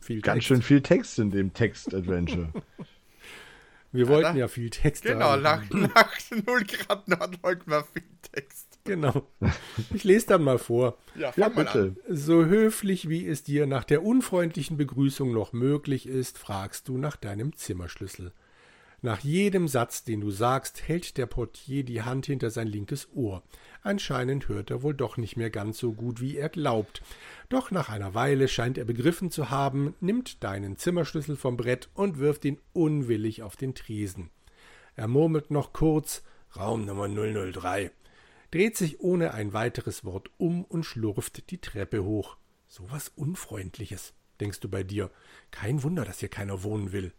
Viel 0.00 0.20
Ganz 0.20 0.34
Text. 0.36 0.48
schön 0.48 0.62
viel 0.62 0.82
Text 0.82 1.18
in 1.18 1.30
dem 1.30 1.52
Text-Adventure. 1.54 2.52
Wir 3.92 4.08
wollten 4.08 4.34
da- 4.34 4.34
ja 4.34 4.48
viel 4.48 4.68
Text 4.70 5.04
Genau, 5.04 5.30
haben. 5.30 5.42
nach, 5.42 5.70
nach 5.70 6.12
0 6.30 6.64
Grad 6.64 7.08
Nord 7.08 7.42
wollten 7.42 7.70
wir 7.70 7.84
viel 7.84 8.02
Text. 8.32 8.73
Genau. 8.84 9.26
Ich 9.94 10.04
lese 10.04 10.26
dann 10.26 10.42
mal 10.42 10.58
vor. 10.58 10.98
Ja, 11.14 11.32
fang 11.32 11.42
ja, 11.42 11.48
mal 11.48 11.64
bitte. 11.64 11.96
an. 12.06 12.16
So 12.16 12.44
höflich 12.44 13.08
wie 13.08 13.26
es 13.26 13.42
dir 13.42 13.66
nach 13.66 13.84
der 13.84 14.04
unfreundlichen 14.04 14.76
Begrüßung 14.76 15.32
noch 15.32 15.52
möglich 15.54 16.06
ist, 16.06 16.36
fragst 16.36 16.88
du 16.88 16.98
nach 16.98 17.16
deinem 17.16 17.56
Zimmerschlüssel. 17.56 18.32
Nach 19.00 19.20
jedem 19.20 19.68
Satz, 19.68 20.04
den 20.04 20.22
du 20.22 20.30
sagst, 20.30 20.88
hält 20.88 21.18
der 21.18 21.26
Portier 21.26 21.84
die 21.84 22.02
Hand 22.02 22.24
hinter 22.24 22.48
sein 22.48 22.66
linkes 22.66 23.08
Ohr. 23.14 23.42
Anscheinend 23.82 24.48
hört 24.48 24.70
er 24.70 24.82
wohl 24.82 24.94
doch 24.94 25.18
nicht 25.18 25.36
mehr 25.36 25.50
ganz 25.50 25.78
so 25.78 25.92
gut, 25.92 26.22
wie 26.22 26.38
er 26.38 26.48
glaubt. 26.48 27.02
Doch 27.50 27.70
nach 27.70 27.90
einer 27.90 28.14
Weile 28.14 28.48
scheint 28.48 28.78
er 28.78 28.86
begriffen 28.86 29.30
zu 29.30 29.50
haben, 29.50 29.94
nimmt 30.00 30.42
deinen 30.42 30.78
Zimmerschlüssel 30.78 31.36
vom 31.36 31.58
Brett 31.58 31.90
und 31.92 32.18
wirft 32.18 32.46
ihn 32.46 32.58
unwillig 32.72 33.42
auf 33.42 33.56
den 33.56 33.74
Tresen. 33.74 34.30
Er 34.96 35.06
murmelt 35.06 35.50
noch 35.50 35.74
kurz 35.74 36.22
Raum 36.56 36.86
Nummer 36.86 37.06
003, 37.06 37.90
dreht 38.54 38.76
sich 38.76 39.00
ohne 39.00 39.34
ein 39.34 39.52
weiteres 39.52 40.04
Wort 40.04 40.30
um 40.38 40.64
und 40.64 40.84
schlurft 40.84 41.50
die 41.50 41.60
Treppe 41.60 42.04
hoch. 42.04 42.36
So 42.68 42.88
was 42.88 43.08
Unfreundliches, 43.08 44.14
denkst 44.38 44.60
du 44.60 44.68
bei 44.68 44.84
dir. 44.84 45.10
Kein 45.50 45.82
Wunder, 45.82 46.04
dass 46.04 46.20
hier 46.20 46.28
keiner 46.28 46.62
wohnen 46.62 46.92
will. 46.92 47.12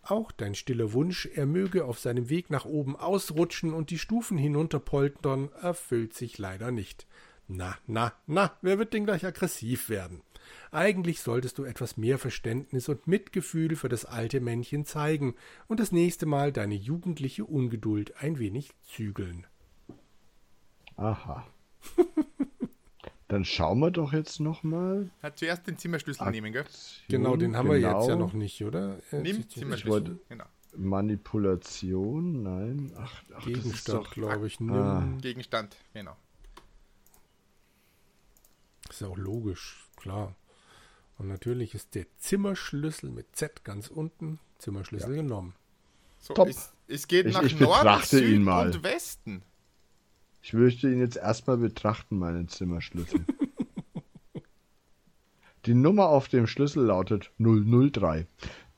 Auch 0.00 0.32
dein 0.32 0.54
stiller 0.54 0.94
Wunsch, 0.94 1.26
er 1.26 1.44
möge 1.44 1.84
auf 1.84 1.98
seinem 1.98 2.30
Weg 2.30 2.48
nach 2.48 2.64
oben 2.64 2.96
ausrutschen 2.96 3.74
und 3.74 3.90
die 3.90 3.98
Stufen 3.98 4.38
hinunterpoltern, 4.38 5.50
erfüllt 5.60 6.14
sich 6.14 6.38
leider 6.38 6.70
nicht. 6.70 7.06
Na, 7.46 7.76
na, 7.86 8.14
na, 8.26 8.56
wer 8.62 8.78
wird 8.78 8.94
denn 8.94 9.04
gleich 9.04 9.26
aggressiv 9.26 9.90
werden? 9.90 10.22
Eigentlich 10.70 11.20
solltest 11.20 11.58
du 11.58 11.64
etwas 11.64 11.98
mehr 11.98 12.16
Verständnis 12.16 12.88
und 12.88 13.06
Mitgefühl 13.06 13.76
für 13.76 13.90
das 13.90 14.06
alte 14.06 14.40
Männchen 14.40 14.86
zeigen 14.86 15.34
und 15.68 15.78
das 15.78 15.92
nächste 15.92 16.24
Mal 16.24 16.52
deine 16.52 16.74
jugendliche 16.74 17.44
Ungeduld 17.44 18.16
ein 18.16 18.38
wenig 18.38 18.70
zügeln. 18.82 19.46
Aha. 21.00 21.46
Dann 23.28 23.44
schauen 23.44 23.78
wir 23.78 23.90
doch 23.90 24.12
jetzt 24.12 24.40
nochmal. 24.40 25.10
Hat 25.22 25.38
zuerst 25.38 25.66
den 25.66 25.78
Zimmerschlüssel 25.78 26.30
nehmen, 26.30 26.52
gell? 26.52 26.64
Genau, 27.08 27.36
den 27.36 27.56
haben 27.56 27.68
wir 27.68 27.76
jetzt 27.78 27.84
ja 28.08 28.14
Genau. 28.14 28.18
noch 28.26 28.32
nicht, 28.32 28.62
oder? 28.64 28.98
Nimm 29.12 29.48
Zimmerschlüssel. 29.48 30.18
Genau. 30.28 30.44
Manipulation, 30.76 32.42
nein. 32.42 32.92
Ach, 32.98 33.22
ach 33.36 33.44
Gegenstand, 33.44 34.10
glaube 34.10 34.46
ich. 34.46 34.60
Nimm. 34.60 34.72
Ah. 34.74 35.04
Gegenstand, 35.20 35.76
genau. 35.94 36.16
Ist 38.88 39.00
ja 39.00 39.08
auch 39.08 39.16
logisch, 39.16 39.86
klar. 39.96 40.34
Und 41.18 41.28
natürlich 41.28 41.74
ist 41.74 41.94
der 41.94 42.06
Zimmerschlüssel 42.18 43.10
mit 43.10 43.36
Z 43.36 43.64
ganz 43.64 43.88
unten. 43.88 44.38
Zimmerschlüssel 44.58 45.14
genommen. 45.14 45.54
So, 46.18 46.34
Top. 46.34 46.48
Es, 46.48 46.72
es 46.88 47.06
geht 47.08 47.26
Ich- 47.26 47.34
nach 47.34 47.42
ich 47.42 47.58
Norden, 47.60 47.78
betrachte 47.84 48.20
ihn 48.20 48.26
Süden 48.26 48.44
mal. 48.44 48.66
und 48.66 48.82
Westen. 48.82 49.42
Ich 50.42 50.52
möchte 50.52 50.90
ihn 50.90 50.98
jetzt 50.98 51.16
erstmal 51.16 51.58
betrachten, 51.58 52.18
meinen 52.18 52.48
Zimmerschlüssel. 52.48 53.24
Die 55.66 55.74
Nummer 55.74 56.08
auf 56.08 56.28
dem 56.28 56.46
Schlüssel 56.46 56.84
lautet 56.86 57.30
003. 57.38 58.26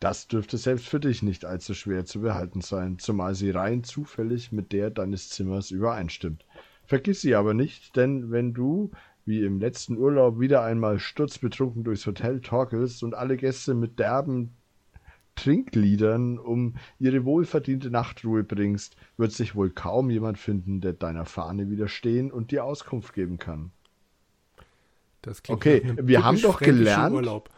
Das 0.00 0.26
dürfte 0.26 0.58
selbst 0.58 0.88
für 0.88 0.98
dich 0.98 1.22
nicht 1.22 1.44
allzu 1.44 1.74
schwer 1.74 2.04
zu 2.04 2.22
behalten 2.22 2.60
sein, 2.60 2.98
zumal 2.98 3.36
sie 3.36 3.50
rein 3.50 3.84
zufällig 3.84 4.50
mit 4.50 4.72
der 4.72 4.90
deines 4.90 5.28
Zimmers 5.28 5.70
übereinstimmt. 5.70 6.44
Vergiss 6.84 7.20
sie 7.20 7.36
aber 7.36 7.54
nicht, 7.54 7.94
denn 7.94 8.32
wenn 8.32 8.52
du, 8.52 8.90
wie 9.24 9.44
im 9.44 9.60
letzten 9.60 9.96
Urlaub, 9.96 10.40
wieder 10.40 10.64
einmal 10.64 10.98
sturzbetrunken 10.98 11.84
durchs 11.84 12.04
Hotel 12.04 12.40
torkelst 12.40 13.04
und 13.04 13.14
alle 13.14 13.36
Gäste 13.36 13.74
mit 13.74 14.00
derben 14.00 14.56
Trinkliedern 15.34 16.38
um 16.38 16.74
ihre 16.98 17.24
wohlverdiente 17.24 17.90
Nachtruhe 17.90 18.44
bringst, 18.44 18.96
wird 19.16 19.32
sich 19.32 19.54
wohl 19.54 19.70
kaum 19.70 20.10
jemand 20.10 20.38
finden, 20.38 20.80
der 20.80 20.92
deiner 20.92 21.24
Fahne 21.24 21.70
widerstehen 21.70 22.30
und 22.30 22.50
dir 22.50 22.64
Auskunft 22.64 23.14
geben 23.14 23.38
kann. 23.38 23.70
Das 25.22 25.42
klingt 25.42 25.56
Okay, 25.60 25.94
wir 26.02 26.24
haben 26.24 26.40
doch 26.40 26.60
gelernt- 26.60 27.14
Urlaub. 27.14 27.50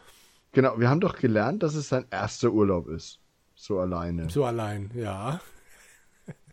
Genau, 0.51 0.79
wir 0.79 0.89
haben 0.89 1.01
doch 1.01 1.17
gelernt, 1.17 1.63
dass 1.63 1.75
es 1.75 1.89
sein 1.89 2.05
erster 2.11 2.51
Urlaub 2.51 2.87
ist. 2.87 3.19
So 3.55 3.79
alleine. 3.79 4.29
So 4.29 4.45
allein, 4.45 4.91
ja. 4.95 5.41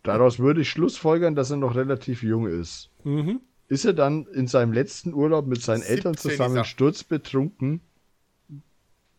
Daraus 0.03 0.39
würde 0.39 0.61
ich 0.61 0.69
schlussfolgern, 0.69 1.35
dass 1.35 1.51
er 1.51 1.57
noch 1.57 1.75
relativ 1.75 2.23
jung 2.23 2.47
ist. 2.47 2.89
Mhm. 3.03 3.39
Ist 3.69 3.85
er 3.85 3.93
dann 3.93 4.25
in 4.27 4.47
seinem 4.47 4.73
letzten 4.73 5.13
Urlaub 5.13 5.47
mit 5.47 5.61
seinen 5.61 5.83
Eltern 5.83 6.13
17 6.15 6.31
zusammen 6.31 6.65
sturzbetrunken? 6.65 7.79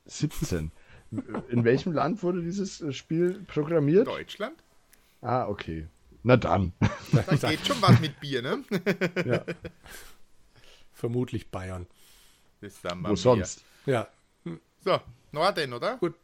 17. 0.07 0.71
In 1.49 1.64
welchem 1.64 1.92
Land 1.92 2.23
wurde 2.23 2.42
dieses 2.42 2.80
äh, 2.80 2.92
Spiel 2.92 3.44
programmiert? 3.47 4.06
Deutschland? 4.06 4.56
Ah, 5.21 5.47
okay. 5.47 5.87
Na 6.23 6.37
dann. 6.37 6.73
Da 7.12 7.50
geht 7.50 7.66
schon 7.66 7.80
was 7.83 8.00
mit 8.00 8.18
Bier, 8.21 8.42
ne? 8.42 8.64
ja. 9.25 9.44
Vermutlich 10.92 11.50
Bayern. 11.50 11.87
Wo 13.02 13.14
sonst? 13.14 13.64
Ja. 13.85 14.09
So, 14.80 15.00
Norden, 15.33 15.73
oder? 15.75 15.99
Gut. 15.99 16.14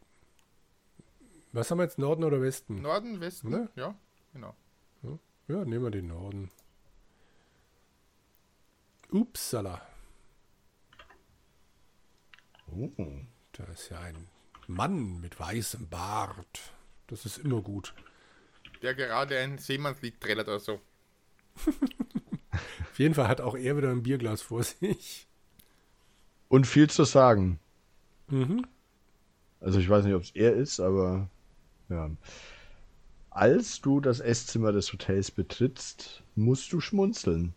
Was 1.53 1.71
haben 1.71 1.79
wir 1.79 1.85
jetzt, 1.85 1.99
Norden 1.99 2.25
oder 2.25 2.41
Westen? 2.41 2.81
Norden, 2.81 3.21
Westen? 3.21 3.51
Ne? 3.51 3.69
Ja, 3.75 3.95
genau. 4.33 4.55
Ja, 5.49 5.65
nehmen 5.65 5.83
wir 5.83 5.91
den 5.91 6.07
Norden. 6.07 6.49
Upsala. 9.11 9.83
Oh. 12.71 12.89
Da 13.51 13.65
ist 13.65 13.89
ja 13.89 13.99
ein 13.99 14.29
Mann 14.71 15.21
mit 15.21 15.39
weißem 15.39 15.89
Bart. 15.89 16.75
Das 17.07 17.27
ist 17.27 17.39
immer 17.39 17.61
gut. 17.61 17.95
Der 18.83 18.95
gerade 18.95 19.39
ein 19.39 19.59
Seemannslied 19.59 20.21
trällert 20.21 20.49
oder 20.49 20.61
so. 20.61 20.81
Auf 22.91 22.99
jeden 22.99 23.15
Fall 23.15 23.29
hat 23.29 23.41
auch 23.41 23.57
er 23.57 23.77
wieder 23.77 23.91
ein 23.91 24.03
Bierglas 24.03 24.43
vor 24.43 24.63
sich. 24.63 25.27
Und 26.49 26.67
viel 26.67 26.89
zu 26.89 27.05
sagen. 27.05 27.59
Mhm. 28.29 28.67
Also 29.61 29.79
ich 29.79 29.89
weiß 29.89 30.05
nicht, 30.05 30.15
ob 30.15 30.23
es 30.23 30.31
er 30.31 30.55
ist, 30.55 30.81
aber 30.81 31.29
ja. 31.89 32.11
Als 33.31 33.81
du 33.81 34.01
das 34.01 34.21
Esszimmer 34.21 34.73
des 34.73 34.93
Hotels 34.93 35.31
betrittst, 35.31 36.23
musst 36.35 36.73
du 36.73 36.81
schmunzeln. 36.81 37.55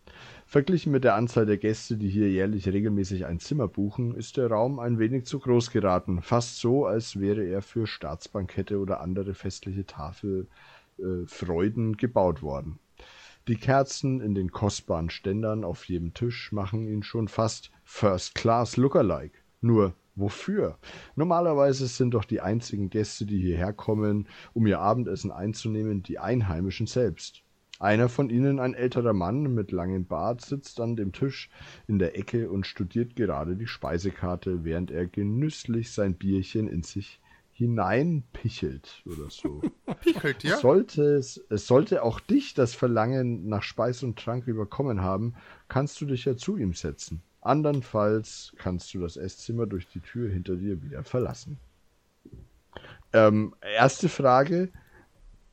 Verglichen 0.54 0.92
mit 0.92 1.02
der 1.02 1.16
Anzahl 1.16 1.46
der 1.46 1.58
Gäste, 1.58 1.96
die 1.96 2.08
hier 2.08 2.30
jährlich 2.30 2.68
regelmäßig 2.68 3.26
ein 3.26 3.40
Zimmer 3.40 3.66
buchen, 3.66 4.14
ist 4.14 4.36
der 4.36 4.46
Raum 4.46 4.78
ein 4.78 5.00
wenig 5.00 5.26
zu 5.26 5.40
groß 5.40 5.72
geraten. 5.72 6.22
Fast 6.22 6.60
so, 6.60 6.86
als 6.86 7.18
wäre 7.18 7.42
er 7.42 7.60
für 7.60 7.88
Staatsbankette 7.88 8.78
oder 8.78 9.00
andere 9.00 9.34
festliche 9.34 9.84
Tafelfreuden 9.84 11.94
äh, 11.94 11.96
gebaut 11.96 12.42
worden. 12.42 12.78
Die 13.48 13.56
Kerzen 13.56 14.20
in 14.20 14.36
den 14.36 14.52
kostbaren 14.52 15.10
Ständern 15.10 15.64
auf 15.64 15.86
jedem 15.86 16.14
Tisch 16.14 16.52
machen 16.52 16.86
ihn 16.86 17.02
schon 17.02 17.26
fast 17.26 17.72
First 17.82 18.36
Class 18.36 18.76
Lookalike. 18.76 19.36
Nur 19.60 19.94
wofür? 20.14 20.78
Normalerweise 21.16 21.88
sind 21.88 22.14
doch 22.14 22.24
die 22.24 22.40
einzigen 22.40 22.90
Gäste, 22.90 23.26
die 23.26 23.40
hierher 23.40 23.72
kommen, 23.72 24.28
um 24.52 24.68
ihr 24.68 24.78
Abendessen 24.78 25.32
einzunehmen, 25.32 26.04
die 26.04 26.20
Einheimischen 26.20 26.86
selbst. 26.86 27.42
Einer 27.80 28.08
von 28.08 28.30
ihnen, 28.30 28.60
ein 28.60 28.74
älterer 28.74 29.12
Mann 29.12 29.52
mit 29.54 29.72
langem 29.72 30.06
Bart, 30.06 30.40
sitzt 30.40 30.80
an 30.80 30.96
dem 30.96 31.12
Tisch 31.12 31.50
in 31.88 31.98
der 31.98 32.16
Ecke 32.16 32.50
und 32.50 32.66
studiert 32.66 33.16
gerade 33.16 33.56
die 33.56 33.66
Speisekarte, 33.66 34.64
während 34.64 34.90
er 34.90 35.06
genüsslich 35.06 35.90
sein 35.92 36.14
Bierchen 36.14 36.68
in 36.68 36.82
sich 36.82 37.20
hineinpichelt 37.52 39.02
oder 39.06 39.30
so. 39.30 39.62
Pichelt, 40.00 40.42
ja? 40.42 40.56
Sollte 40.56 41.02
es, 41.16 41.44
es 41.50 41.66
sollte 41.66 42.02
auch 42.02 42.20
dich 42.20 42.54
das 42.54 42.74
Verlangen 42.74 43.48
nach 43.48 43.62
Speis 43.62 44.02
und 44.02 44.18
Trank 44.18 44.46
überkommen 44.46 45.02
haben, 45.02 45.34
kannst 45.68 46.00
du 46.00 46.06
dich 46.06 46.24
ja 46.24 46.36
zu 46.36 46.56
ihm 46.56 46.74
setzen. 46.74 47.22
Andernfalls 47.40 48.54
kannst 48.56 48.92
du 48.94 49.00
das 49.00 49.16
Esszimmer 49.16 49.66
durch 49.66 49.86
die 49.88 50.00
Tür 50.00 50.30
hinter 50.30 50.56
dir 50.56 50.82
wieder 50.82 51.04
verlassen. 51.04 51.58
Ähm, 53.12 53.54
erste 53.60 54.08
Frage: 54.08 54.70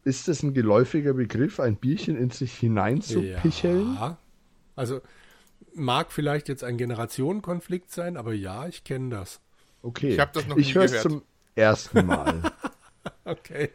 Ist 0.03 0.27
es 0.27 0.41
ein 0.43 0.53
geläufiger 0.53 1.13
Begriff, 1.13 1.59
ein 1.59 1.75
Bierchen 1.75 2.17
in 2.17 2.29
sich 2.31 2.53
hineinzupicheln? 2.57 3.95
Ja. 3.95 4.17
Also 4.75 5.01
mag 5.73 6.11
vielleicht 6.11 6.49
jetzt 6.49 6.63
ein 6.63 6.77
Generationenkonflikt 6.77 7.91
sein, 7.91 8.17
aber 8.17 8.33
ja, 8.33 8.67
ich 8.67 8.83
kenne 8.83 9.09
das. 9.09 9.39
Okay. 9.83 10.09
Ich 10.13 10.19
hab 10.19 10.33
das 10.33 10.47
noch 10.47 10.57
ich 10.57 10.67
nie 10.69 10.73
höre 10.75 10.83
es 10.85 10.91
gehört. 10.91 11.03
zum 11.11 11.21
ersten 11.55 12.05
Mal. 12.05 12.41
Okay. 13.23 13.69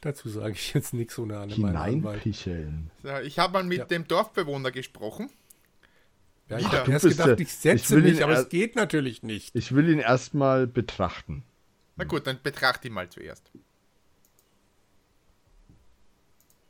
Dazu 0.00 0.28
sage 0.28 0.52
ich 0.52 0.74
jetzt 0.74 0.92
nichts 0.92 1.18
ohne 1.18 1.38
Anwalt. 1.38 1.54
Hineinpicheln. 1.54 2.90
So, 3.02 3.08
ich 3.20 3.38
habe 3.38 3.54
mal 3.54 3.64
mit 3.64 3.78
Ja. 3.78 3.84
dem 3.86 4.06
Dorfbewohner 4.06 4.70
gesprochen. 4.70 5.30
Ja, 6.50 6.58
ich 6.58 6.66
habe 6.70 6.90
erst 6.92 7.08
gedacht, 7.08 7.28
ja- 7.28 7.38
ich 7.38 7.52
setze 7.52 7.76
ich 7.84 7.90
will 8.04 8.10
mich, 8.12 8.22
aber 8.22 8.34
es 8.34 8.48
geht 8.50 8.76
natürlich 8.76 9.22
nicht. 9.22 9.54
Ich 9.54 9.74
will 9.74 9.88
ihn 9.88 9.98
erstmal 9.98 10.66
betrachten. 10.66 11.42
Na 11.96 12.04
gut, 12.04 12.26
dann 12.26 12.38
betrachte 12.42 12.88
ihn 12.88 12.94
mal 12.94 13.08
zuerst. 13.08 13.50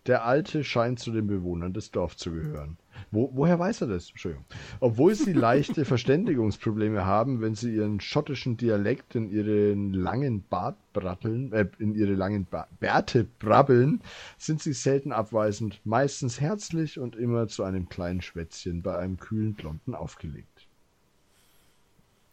Der 0.07 0.25
Alte 0.25 0.65
scheint 0.65 0.99
zu 0.99 1.13
den 1.13 1.27
Bewohnern 1.27 1.73
des 1.73 1.91
Dorfs 1.91 2.19
zu 2.19 2.31
gehören. 2.31 2.77
Wo, 3.11 3.31
woher 3.33 3.59
weiß 3.59 3.83
er 3.83 3.87
das? 3.89 4.11
Entschuldigung. 4.11 4.45
Obwohl 4.81 5.15
sie 5.15 5.33
leichte 5.33 5.85
Verständigungsprobleme 5.87 7.07
haben, 7.07 7.41
wenn 7.41 7.55
sie 7.55 7.75
ihren 7.75 8.01
schottischen 8.01 8.59
Dialekt 8.59 9.15
in 9.15 9.31
ihren 9.31 9.95
langen 9.95 10.43
Bart 10.43 10.77
bratteln, 10.93 11.53
äh, 11.53 11.67
in 11.79 11.95
ihre 11.95 12.13
langen 12.13 12.45
ba 12.45 12.67
Bärte 12.81 13.27
brabbeln, 13.39 14.03
sind 14.37 14.61
sie 14.63 14.75
selten 14.75 15.13
abweisend, 15.13 15.81
meistens 15.85 16.41
herzlich 16.41 16.99
und 16.99 17.17
immer 17.17 17.49
zu 17.49 17.65
einem 17.65 17.89
kleinen 17.89 18.21
Schwätzchen 18.21 18.83
bei 18.83 18.99
einem 18.99 19.19
kühlen 19.19 19.55
Blonden 19.55 19.95
aufgelegt. 19.95 20.67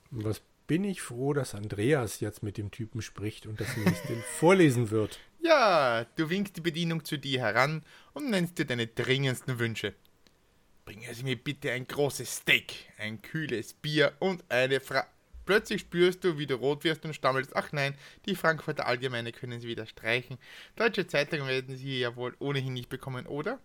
Was 0.10 0.42
bin 0.68 0.84
ich 0.84 1.02
froh, 1.02 1.34
dass 1.34 1.54
Andreas 1.54 2.22
jetzt 2.22 2.44
mit 2.44 2.58
dem 2.58 2.72
Typen 2.72 3.02
spricht 3.02 3.46
und 3.46 3.60
das 3.60 3.76
mir 3.76 3.84
nicht 3.84 4.08
den 4.08 4.22
vorlesen 4.40 4.90
wird. 4.90 5.20
Ja, 5.44 6.06
du 6.18 6.30
winkst 6.30 6.56
die 6.56 6.62
Bedienung 6.62 7.04
zu 7.04 7.18
dir 7.18 7.42
heran 7.42 7.84
und 8.14 8.30
nennst 8.30 8.60
dir 8.60 8.66
deine 8.66 8.86
dringendsten 8.86 9.58
Wünsche. 9.58 9.96
Bringe 10.86 11.12
Sie 11.16 11.24
mir 11.24 11.36
bitte 11.36 11.72
ein 11.72 11.88
großes 11.88 12.38
Steak, 12.38 12.92
ein 13.00 13.22
kühles 13.22 13.74
Bier 13.74 14.14
und 14.20 14.44
eine 14.50 14.80
Fra... 14.80 15.08
Plötzlich 15.46 15.82
spürst 15.82 16.24
du, 16.24 16.38
wie 16.38 16.46
du 16.46 16.56
rot 16.56 16.84
wirst 16.84 17.04
und 17.06 17.16
stammelst, 17.16 17.56
ach 17.56 17.72
nein, 17.72 17.96
die 18.28 18.36
Frankfurter 18.36 18.86
Allgemeine 18.86 19.32
können 19.32 19.60
Sie 19.60 19.68
wieder 19.68 19.88
streichen. 19.88 20.38
Deutsche 20.76 21.08
Zeitungen 21.08 21.48
werden 21.48 21.76
Sie 21.76 22.00
ja 22.00 22.16
wohl 22.16 22.36
ohnehin 22.38 22.74
nicht 22.74 22.90
bekommen, 22.90 23.26
oder? 23.26 23.60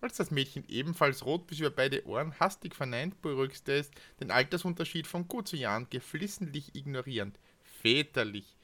Als 0.00 0.16
das 0.16 0.30
Mädchen 0.30 0.64
ebenfalls 0.68 1.26
rot 1.26 1.46
bis 1.46 1.60
über 1.60 1.70
beide 1.70 2.06
Ohren 2.06 2.40
hastig 2.40 2.74
verneint, 2.74 3.20
beruhigste 3.20 3.74
es 3.74 3.90
den 4.20 4.30
Altersunterschied 4.30 5.06
von 5.06 5.28
gut 5.28 5.48
zu 5.48 5.56
Jahren 5.56 5.86
geflissentlich 5.90 6.74
ignorierend. 6.74 7.38
Väterlich. 7.82 8.56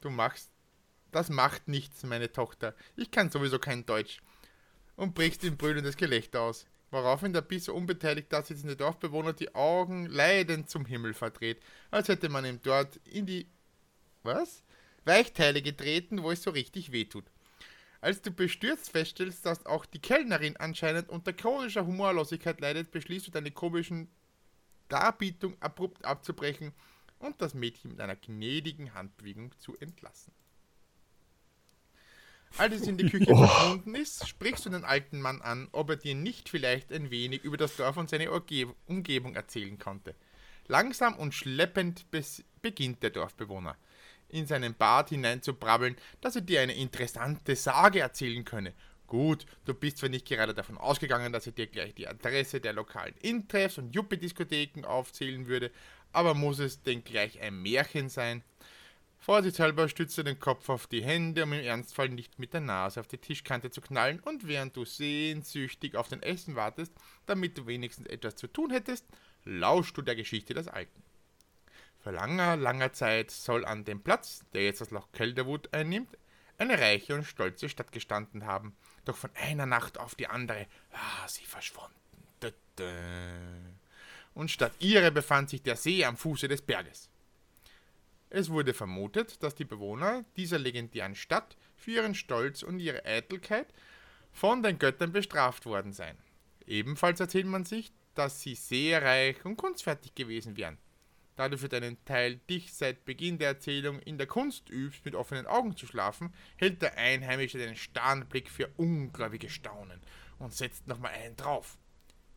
Du 0.00 0.10
machst 0.10 0.52
das 1.12 1.30
macht 1.30 1.68
nichts, 1.68 2.02
meine 2.02 2.32
Tochter. 2.32 2.74
Ich 2.96 3.10
kann 3.10 3.30
sowieso 3.30 3.58
kein 3.58 3.86
Deutsch. 3.86 4.20
Und 4.96 5.14
brichst 5.14 5.44
in 5.44 5.56
brüllendes 5.56 5.96
Gelächter 5.96 6.42
aus. 6.42 6.66
Woraufhin 6.90 7.32
der 7.32 7.42
bisher 7.42 7.74
unbeteiligt 7.74 8.32
da 8.32 8.42
sitzende 8.42 8.76
Dorfbewohner 8.76 9.34
die 9.34 9.54
Augen 9.54 10.06
leidend 10.06 10.70
zum 10.70 10.86
Himmel 10.86 11.12
verdreht, 11.12 11.60
als 11.90 12.08
hätte 12.08 12.28
man 12.28 12.44
ihm 12.44 12.60
dort 12.62 12.96
in 13.04 13.26
die. 13.26 13.46
Was? 14.22 14.62
Weichteile 15.04 15.62
getreten, 15.62 16.22
wo 16.22 16.30
es 16.30 16.42
so 16.42 16.50
richtig 16.50 16.92
wehtut. 16.92 17.24
Als 18.00 18.22
du 18.22 18.30
bestürzt 18.30 18.90
feststellst, 18.90 19.44
dass 19.44 19.66
auch 19.66 19.84
die 19.84 20.00
Kellnerin 20.00 20.56
anscheinend 20.56 21.08
unter 21.08 21.32
chronischer 21.32 21.86
Humorlosigkeit 21.86 22.60
leidet, 22.60 22.90
beschließt 22.90 23.26
du 23.26 23.30
deine 23.30 23.50
komischen 23.50 24.08
Darbietung 24.88 25.56
abrupt 25.60 26.04
abzubrechen 26.04 26.72
und 27.18 27.40
das 27.42 27.54
Mädchen 27.54 27.90
mit 27.90 28.00
einer 28.00 28.16
gnädigen 28.16 28.94
Handbewegung 28.94 29.52
zu 29.58 29.76
entlassen. 29.78 30.32
Als 32.56 32.74
es 32.74 32.86
in 32.86 32.96
die 32.96 33.08
Küche 33.08 33.36
verschwunden 33.36 33.94
ist, 33.94 34.26
sprichst 34.26 34.66
du 34.66 34.70
den 34.70 34.84
alten 34.84 35.20
Mann 35.20 35.42
an, 35.42 35.68
ob 35.72 35.90
er 35.90 35.96
dir 35.96 36.14
nicht 36.14 36.48
vielleicht 36.48 36.92
ein 36.92 37.10
wenig 37.10 37.44
über 37.44 37.56
das 37.56 37.76
Dorf 37.76 37.96
und 37.96 38.10
seine 38.10 38.30
Umge- 38.30 38.74
Umgebung 38.86 39.36
erzählen 39.36 39.78
konnte. 39.78 40.14
Langsam 40.66 41.14
und 41.14 41.34
schleppend 41.34 42.06
beginnt 42.60 43.02
der 43.02 43.10
Dorfbewohner, 43.10 43.76
in 44.28 44.46
seinen 44.46 44.74
Bart 44.74 45.10
hineinzubrabbeln, 45.10 45.96
dass 46.20 46.36
er 46.36 46.42
dir 46.42 46.60
eine 46.60 46.74
interessante 46.74 47.54
Sage 47.56 48.00
erzählen 48.00 48.44
könne. 48.44 48.74
Gut, 49.06 49.46
du 49.64 49.72
bist 49.72 49.98
zwar 49.98 50.10
nicht 50.10 50.26
gerade 50.26 50.52
davon 50.52 50.76
ausgegangen, 50.76 51.32
dass 51.32 51.46
er 51.46 51.52
dir 51.52 51.66
gleich 51.66 51.94
die 51.94 52.08
Adresse 52.08 52.60
der 52.60 52.74
lokalen 52.74 53.14
Intreffs 53.22 53.78
und 53.78 53.94
Juppie-Diskotheken 53.94 54.84
aufzählen 54.84 55.46
würde, 55.46 55.70
aber 56.12 56.34
muss 56.34 56.58
es 56.58 56.82
denn 56.82 57.04
gleich 57.04 57.40
ein 57.40 57.62
Märchen 57.62 58.10
sein? 58.10 58.42
Vorsichtshalber 59.20 59.88
stützt 59.88 60.16
er 60.16 60.24
den 60.24 60.38
Kopf 60.38 60.68
auf 60.68 60.86
die 60.86 61.02
Hände, 61.02 61.42
um 61.44 61.52
im 61.52 61.64
Ernstfall 61.64 62.08
nicht 62.08 62.38
mit 62.38 62.54
der 62.54 62.60
Nase 62.60 63.00
auf 63.00 63.08
die 63.08 63.18
Tischkante 63.18 63.70
zu 63.70 63.80
knallen, 63.80 64.20
und 64.20 64.46
während 64.46 64.76
du 64.76 64.84
sehnsüchtig 64.84 65.96
auf 65.96 66.08
dein 66.08 66.22
Essen 66.22 66.54
wartest, 66.54 66.92
damit 67.26 67.58
du 67.58 67.66
wenigstens 67.66 68.06
etwas 68.06 68.36
zu 68.36 68.46
tun 68.46 68.70
hättest, 68.70 69.04
lauschst 69.44 69.96
du 69.96 70.02
der 70.02 70.16
Geschichte 70.16 70.54
des 70.54 70.68
Alten. 70.68 71.02
Vor 72.00 72.12
langer, 72.12 72.56
langer 72.56 72.92
Zeit 72.92 73.30
soll 73.30 73.64
an 73.64 73.84
dem 73.84 74.00
Platz, 74.00 74.44
der 74.54 74.64
jetzt 74.64 74.80
das 74.80 74.90
Loch 74.90 75.08
Calderwood 75.12 75.74
einnimmt, 75.74 76.16
eine 76.56 76.78
reiche 76.78 77.14
und 77.14 77.24
stolze 77.24 77.68
Stadt 77.68 77.92
gestanden 77.92 78.46
haben, 78.46 78.76
doch 79.04 79.16
von 79.16 79.30
einer 79.34 79.66
Nacht 79.66 79.98
auf 79.98 80.14
die 80.14 80.26
andere 80.26 80.66
war 80.90 81.28
sie 81.28 81.44
verschwunden. 81.44 81.94
Und 84.34 84.50
statt 84.50 84.72
ihrer 84.78 85.10
befand 85.10 85.50
sich 85.50 85.62
der 85.62 85.76
See 85.76 86.04
am 86.04 86.16
Fuße 86.16 86.46
des 86.46 86.62
Berges. 86.62 87.10
Es 88.30 88.50
wurde 88.50 88.74
vermutet, 88.74 89.42
dass 89.42 89.54
die 89.54 89.64
Bewohner 89.64 90.24
dieser 90.36 90.58
legendären 90.58 91.14
Stadt 91.14 91.56
für 91.76 91.92
ihren 91.92 92.14
Stolz 92.14 92.62
und 92.62 92.80
ihre 92.80 93.04
Eitelkeit 93.04 93.72
von 94.32 94.62
den 94.62 94.78
Göttern 94.78 95.12
bestraft 95.12 95.64
worden 95.64 95.92
seien. 95.92 96.18
Ebenfalls 96.66 97.20
erzählt 97.20 97.46
man 97.46 97.64
sich, 97.64 97.90
dass 98.14 98.42
sie 98.42 98.54
sehr 98.54 99.02
reich 99.02 99.44
und 99.44 99.56
kunstfertig 99.56 100.14
gewesen 100.14 100.56
wären. 100.56 100.76
Da 101.36 101.48
du 101.48 101.56
für 101.56 101.68
deinen 101.68 102.04
Teil 102.04 102.40
dich 102.50 102.74
seit 102.74 103.04
Beginn 103.04 103.38
der 103.38 103.48
Erzählung 103.48 104.00
in 104.00 104.18
der 104.18 104.26
Kunst 104.26 104.68
übst, 104.68 105.04
mit 105.04 105.14
offenen 105.14 105.46
Augen 105.46 105.76
zu 105.76 105.86
schlafen, 105.86 106.34
hält 106.56 106.82
der 106.82 106.98
Einheimische 106.98 107.58
den 107.58 107.76
starren 107.76 108.26
Blick 108.26 108.50
für 108.50 108.68
ungläubige 108.76 109.48
Staunen 109.48 110.00
und 110.40 110.52
setzt 110.52 110.88
nochmal 110.88 111.12
einen 111.12 111.36
drauf. 111.36 111.78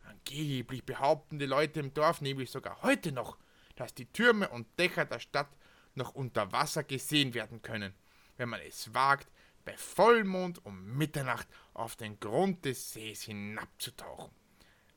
Angeblich 0.04 0.84
behaupten 0.84 1.38
die 1.40 1.46
Leute 1.46 1.80
im 1.80 1.92
Dorf 1.92 2.20
nämlich 2.20 2.50
sogar 2.50 2.80
heute 2.82 3.10
noch, 3.12 3.38
dass 3.74 3.92
die 3.92 4.06
Türme 4.06 4.48
und 4.48 4.66
Dächer 4.78 5.04
der 5.04 5.18
Stadt 5.18 5.50
noch 5.94 6.14
unter 6.14 6.52
Wasser 6.52 6.84
gesehen 6.84 7.34
werden 7.34 7.62
können, 7.62 7.94
wenn 8.36 8.48
man 8.48 8.60
es 8.60 8.92
wagt, 8.94 9.28
bei 9.64 9.76
Vollmond 9.76 10.64
um 10.64 10.96
Mitternacht 10.96 11.46
auf 11.74 11.96
den 11.96 12.18
Grund 12.18 12.64
des 12.64 12.92
Sees 12.92 13.22
hinabzutauchen. 13.22 14.32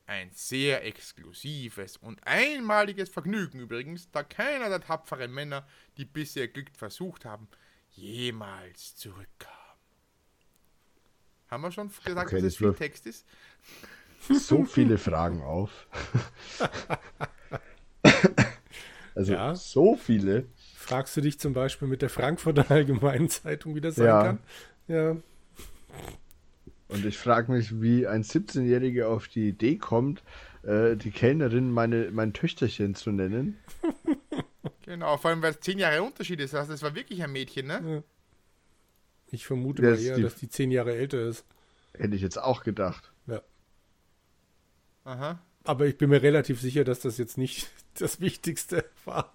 Ein 0.08 0.32
sehr 0.32 0.86
exklusives 0.86 1.98
und 1.98 2.26
einmaliges 2.28 3.10
Vergnügen 3.10 3.60
übrigens, 3.60 4.10
da 4.12 4.24
keiner 4.24 4.70
der 4.70 4.82
tapferen 4.82 5.32
Männer, 5.34 5.68
die 5.98 6.06
bisher 6.06 6.48
Glück 6.48 6.70
versucht 6.76 7.26
haben, 7.26 7.48
jemals 7.92 8.96
zurückkam. 8.96 9.52
Haben 11.50 11.64
wir 11.64 11.72
schon 11.72 11.92
gesagt, 12.04 12.28
Okay, 12.28 12.36
dass 12.42 12.44
es 12.44 12.54
das 12.54 12.58
viel 12.58 12.74
Text 12.74 13.06
ist? 13.06 13.26
So 14.30 14.66
viele 14.66 14.98
Fragen 14.98 15.42
auf. 15.42 15.88
also 19.16 19.34
Ja. 19.34 19.56
so 19.56 19.96
viele. 19.96 20.48
Fragst 20.86 21.18
du 21.18 21.22
dich 21.22 21.40
zum 21.40 21.54
Beispiel 21.54 21.88
mit 21.88 22.04
der 22.04 22.10
Frankfurter 22.12 22.66
Allgemeinen 22.70 23.28
Zeitung, 23.30 23.74
wie 23.76 23.82
das 23.82 23.96
sein 23.96 24.06
Ja. 24.06 24.24
kann? 24.24 24.40
Ja. 24.88 25.18
Und 26.90 27.04
ich 27.06 27.18
frage 27.18 27.52
mich, 27.52 27.82
wie 27.82 28.06
ein 28.06 28.24
17-Jähriger 28.24 29.06
auf 29.08 29.28
die 29.28 29.50
Idee 29.50 29.78
kommt, 29.78 30.22
äh, 30.62 30.96
die 30.96 31.10
Kellnerin 31.10 31.72
meine, 31.72 32.12
mein 32.12 32.34
Töchterchen 32.34 32.94
zu 32.96 33.12
nennen. 33.12 33.58
Genau, 34.84 35.18
vor 35.18 35.32
allem 35.32 35.42
weil 35.42 35.50
es 35.54 35.60
zehn 35.62 35.80
Jahre 35.80 36.04
Unterschied 36.04 36.40
ist. 36.40 36.54
Also 36.54 36.72
das 36.72 36.84
war 36.84 36.94
wirklich 36.94 37.24
ein 37.24 37.32
Mädchen, 37.32 37.66
ne? 37.66 38.04
Ich 39.32 39.48
vermute 39.48 39.82
Wer 39.82 39.92
mal 39.92 40.00
eher, 40.00 40.16
die- 40.16 40.22
dass 40.22 40.36
die 40.36 40.48
zehn 40.48 40.70
Jahre 40.70 40.94
älter 40.96 41.28
ist. 41.28 41.44
Hätte 41.98 42.16
ich 42.16 42.22
jetzt 42.22 42.38
auch 42.38 42.62
gedacht. 42.64 43.12
Ja. 43.26 43.42
Aha. 45.06 45.40
Aber 45.64 45.88
ich 45.88 45.98
bin 45.98 46.12
mir 46.12 46.22
relativ 46.22 46.62
sicher, 46.62 46.84
dass 46.84 47.00
das 47.00 47.18
jetzt 47.18 47.36
nicht 47.36 47.68
das 47.98 48.20
Wichtigste 48.20 48.86
war. 49.06 49.34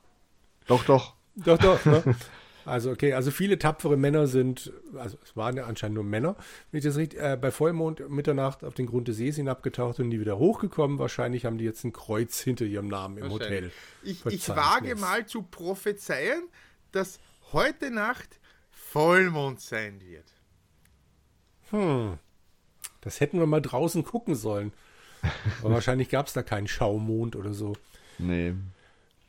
Doch, 0.69 0.85
doch. 0.85 1.17
Doch, 1.37 1.59
doch. 1.59 1.85
Ne? 1.85 2.17
Also, 2.67 2.91
okay, 2.91 3.15
also 3.15 3.31
viele 3.31 3.59
tapfere 3.59 3.97
Männer 3.97 4.27
sind, 4.27 4.73
also 4.95 5.17
es 5.25 5.35
waren 5.35 5.57
ja 5.57 5.65
anscheinend 5.65 5.95
nur 5.95 6.05
Männer, 6.05 6.37
wenn 6.71 6.79
ich 6.79 6.85
das 6.85 6.97
richtig, 6.97 7.21
äh, 7.21 7.37
bei 7.41 7.51
Vollmond 7.51 8.09
Mitternacht 8.11 8.65
auf 8.65 8.75
den 8.75 8.87
Grund 8.87 9.09
des 9.09 9.17
Sees 9.17 9.37
hinabgetaucht 9.37 9.99
und 9.99 10.11
die 10.11 10.21
wieder 10.21 10.39
hochgekommen. 10.39 10.99
Wahrscheinlich 10.99 11.47
haben 11.47 11.59
die 11.59 11.65
jetzt 11.65 11.85
ein 11.85 11.93
Kreuz 11.93 12.39
hinter 12.39 12.67
ihrem 12.67 12.89
Namen 12.89 13.17
im 13.17 13.31
Hotel. 13.31 13.73
Ich, 14.03 14.25
ich 14.27 14.49
wage 14.51 14.95
mal 14.97 15.27
zu 15.27 15.43
prophezeien, 15.43 16.43
dass 16.93 17.19
heute 17.53 17.91
Nacht 17.91 18.39
Vollmond 18.71 19.61
sein 19.61 20.01
wird. 20.01 20.27
Hm. 21.71 22.19
Das 23.01 23.21
hätten 23.21 23.39
wir 23.39 23.47
mal 23.47 23.63
draußen 23.63 24.05
gucken 24.05 24.35
sollen. 24.35 24.73
Aber 25.61 25.71
wahrscheinlich 25.75 26.09
gab 26.09 26.27
es 26.27 26.33
da 26.33 26.43
keinen 26.43 26.69
Schaumond 26.69 27.37
oder 27.37 27.55
so. 27.55 27.75
Nee. 28.19 28.55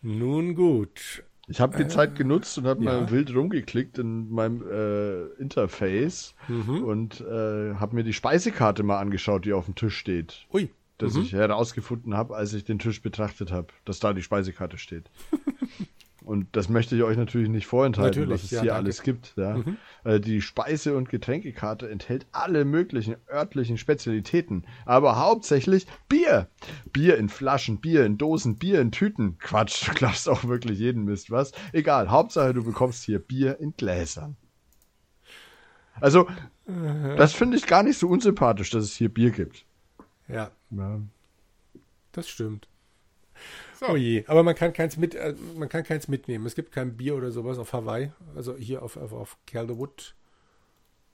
Nun 0.01 0.55
gut. 0.55 1.23
Ich 1.51 1.59
habe 1.61 1.77
die 1.77 1.87
Zeit 1.87 2.15
genutzt 2.15 2.57
und 2.57 2.65
habe 2.65 2.83
ja. 2.83 2.91
mal 3.01 3.11
wild 3.11 3.33
rumgeklickt 3.35 3.97
in 3.99 4.31
meinem 4.31 4.63
äh, 4.69 5.25
Interface 5.41 6.33
Mhm. 6.47 6.83
und 6.83 7.21
äh, 7.21 7.75
habe 7.75 7.95
mir 7.95 8.03
die 8.03 8.13
Speisekarte 8.13 8.83
mal 8.83 8.99
angeschaut, 8.99 9.45
die 9.45 9.53
auf 9.53 9.65
dem 9.65 9.75
Tisch 9.75 9.95
steht. 9.97 10.45
Ui. 10.53 10.69
Das 10.97 11.15
Mhm. 11.15 11.21
ich 11.21 11.33
herausgefunden 11.33 12.15
habe, 12.15 12.35
als 12.35 12.53
ich 12.53 12.63
den 12.63 12.77
Tisch 12.79 13.01
betrachtet 13.01 13.51
habe, 13.51 13.67
dass 13.85 13.99
da 13.99 14.13
die 14.13 14.21
Speisekarte 14.21 14.77
steht. 14.77 15.09
und 16.23 16.47
das 16.51 16.69
möchte 16.69 16.95
ich 16.95 17.03
euch 17.03 17.17
natürlich 17.17 17.49
nicht 17.49 17.65
vorenthalten, 17.67 18.21
Natürlich, 18.21 18.33
was 18.35 18.43
es 18.43 18.51
ja, 18.51 18.61
hier 18.61 18.71
danke. 18.71 18.81
Mhm. 18.81 18.85
alles 18.85 19.03
gibt. 19.03 19.33
Ja. 19.35 19.63
Äh, 20.03 20.19
die 20.19 20.41
Speise- 20.41 20.95
und 20.95 21.09
Getränkekarte 21.09 21.89
enthält 21.89 22.27
alle 22.31 22.63
möglichen 22.63 23.15
örtlichen 23.29 23.77
Spezialitäten, 23.77 24.65
aber 24.85 25.17
hauptsächlich 25.19 25.87
Bier. 26.07 26.47
Bier 26.93 27.17
in 27.17 27.27
Flaschen, 27.29 27.79
Bier 27.81 28.05
in 28.05 28.17
Dosen, 28.17 28.57
Bier 28.57 28.81
in 28.81 28.91
Tüten. 28.91 29.37
Quatsch, 29.39 29.87
du 29.87 29.93
glaubst 29.93 30.29
auch 30.29 30.43
wirklich 30.43 30.77
jeden 30.79 31.03
Mist, 31.05 31.31
was? 31.31 31.51
Egal, 31.73 32.09
Hauptsache 32.09 32.53
du 32.53 32.63
bekommst 32.63 33.03
hier 33.03 33.19
Bier 33.19 33.59
in 33.59 33.73
Gläsern. 33.75 34.35
Also, 35.99 36.27
das 36.65 37.33
finde 37.33 37.57
ich 37.57 37.67
gar 37.67 37.83
nicht 37.83 37.97
so 37.97 38.07
unsympathisch, 38.07 38.69
dass 38.69 38.83
es 38.85 38.93
hier 38.93 39.09
Bier 39.09 39.31
gibt. 39.31 39.65
Ja, 40.27 40.51
Ja. 40.69 40.99
das 42.13 42.29
stimmt. 42.29 42.67
So. 43.81 43.87
Oh 43.89 43.95
je, 43.95 44.23
aber 44.27 44.43
man 44.43 44.53
kann 44.53 44.73
keins 44.73 44.95
mit, 44.95 45.15
äh, 45.15 45.35
man 45.57 45.67
kann 45.67 45.83
keins 45.83 46.07
mitnehmen. 46.07 46.45
Es 46.45 46.53
gibt 46.53 46.71
kein 46.71 46.95
Bier 46.97 47.15
oder 47.15 47.31
sowas 47.31 47.57
auf 47.57 47.73
Hawaii, 47.73 48.11
also 48.35 48.55
hier 48.55 48.83
auf, 48.83 48.95
auf, 48.95 49.11
auf 49.11 49.37
Calderwood 49.47 50.13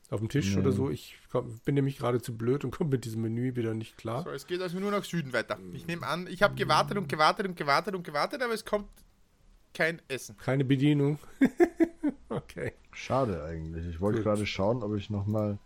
auf 0.10 0.20
dem 0.20 0.28
Tisch 0.30 0.54
Nee. 0.54 0.62
oder 0.62 0.72
so. 0.74 0.90
Ich 0.90 1.18
komm, 1.32 1.60
bin 1.66 1.76
nämlich 1.76 1.98
gerade 1.98 2.22
zu 2.22 2.38
blöd 2.38 2.66
und 2.66 2.72
komme 2.78 2.90
mit 2.92 3.06
diesem 3.06 3.22
Menü 3.22 3.56
wieder 3.56 3.74
nicht 3.74 3.98
klar. 3.98 4.24
So, 4.24 4.32
es 4.32 4.48
geht 4.48 4.62
also 4.62 4.80
nur 4.80 4.92
nach 4.92 5.06
Süden 5.06 5.32
weiter. 5.32 5.58
Ich 5.74 5.88
nehme 5.88 6.06
an, 6.06 6.28
ich 6.28 6.44
habe 6.44 6.56
gewartet 6.56 6.98
und 6.98 7.08
gewartet 7.08 7.48
und 7.48 7.58
gewartet 7.58 7.96
und 7.96 8.04
gewartet, 8.04 8.42
aber 8.42 8.54
es 8.54 8.66
kommt 8.66 8.90
kein 9.74 10.02
Essen. 10.10 10.36
Keine 10.38 10.66
Bedienung. 10.66 11.20
okay. 12.30 12.74
Schade 12.92 13.44
eigentlich. 13.46 13.86
Ich 13.88 14.02
wollte 14.02 14.24
gerade 14.24 14.46
schauen, 14.46 14.84
ob 14.84 14.96
ich 14.96 15.10
nochmal. 15.10 15.58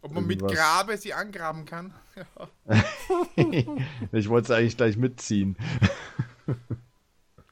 Ob 0.00 0.12
man 0.12 0.26
mit 0.26 0.40
Irgendwas- 0.40 0.56
Grabe 0.58 0.96
sie 0.96 1.12
angraben 1.14 1.64
kann. 1.64 1.92
Ich 4.12 4.28
wollte 4.28 4.52
es 4.52 4.58
eigentlich 4.58 4.76
gleich 4.76 4.96
mitziehen. 4.96 5.56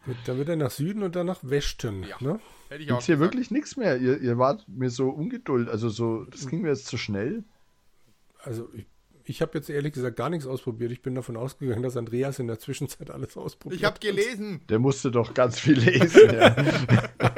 Gut, 0.05 0.17
dann 0.27 0.39
wird 0.39 0.49
er 0.49 0.57
nach 0.57 0.71
Süden 0.71 1.03
und 1.03 1.17
dann 1.17 1.27
nach 1.27 1.41
Westen. 1.43 2.03
Ja. 2.05 2.17
Ne? 2.21 2.39
Hätte 2.69 2.83
ich 2.83 2.93
auch 2.93 3.03
hier 3.03 3.17
gesagt. 3.17 3.21
wirklich 3.21 3.51
nichts 3.51 3.77
mehr? 3.77 3.97
Ihr, 3.99 4.21
ihr 4.21 4.39
wart 4.39 4.65
mir 4.69 4.91
so 4.91 5.09
ungeduldig. 5.11 5.69
Also 5.71 5.89
so, 5.89 6.25
das 6.25 6.49
ging 6.49 6.63
mir 6.63 6.69
jetzt 6.69 6.87
zu 6.87 6.97
schnell. 6.97 7.45
Also 8.43 8.69
ich, 8.75 8.87
ich 9.25 9.43
habe 9.43 9.59
jetzt 9.59 9.69
ehrlich 9.71 9.93
gesagt 9.93 10.17
gar 10.17 10.31
nichts 10.31 10.47
ausprobiert. 10.47 10.93
Ich 10.93 11.03
bin 11.03 11.15
davon 11.15 11.37
ausgegangen, 11.37 11.83
dass 11.83 11.97
Andreas 11.97 12.39
in 12.39 12.47
der 12.47 12.59
Zwischenzeit 12.61 13.11
alles 13.11 13.37
ausprobiert 13.37 13.81
Ich 13.81 13.85
habe 13.85 13.95
hat. 13.95 14.01
gelesen. 14.01 14.61
Der 14.69 14.79
musste 14.79 15.11
doch 15.11 15.35
ganz 15.35 15.59
viel 15.59 15.79
lesen. 15.79 16.33
ja. 16.33 16.55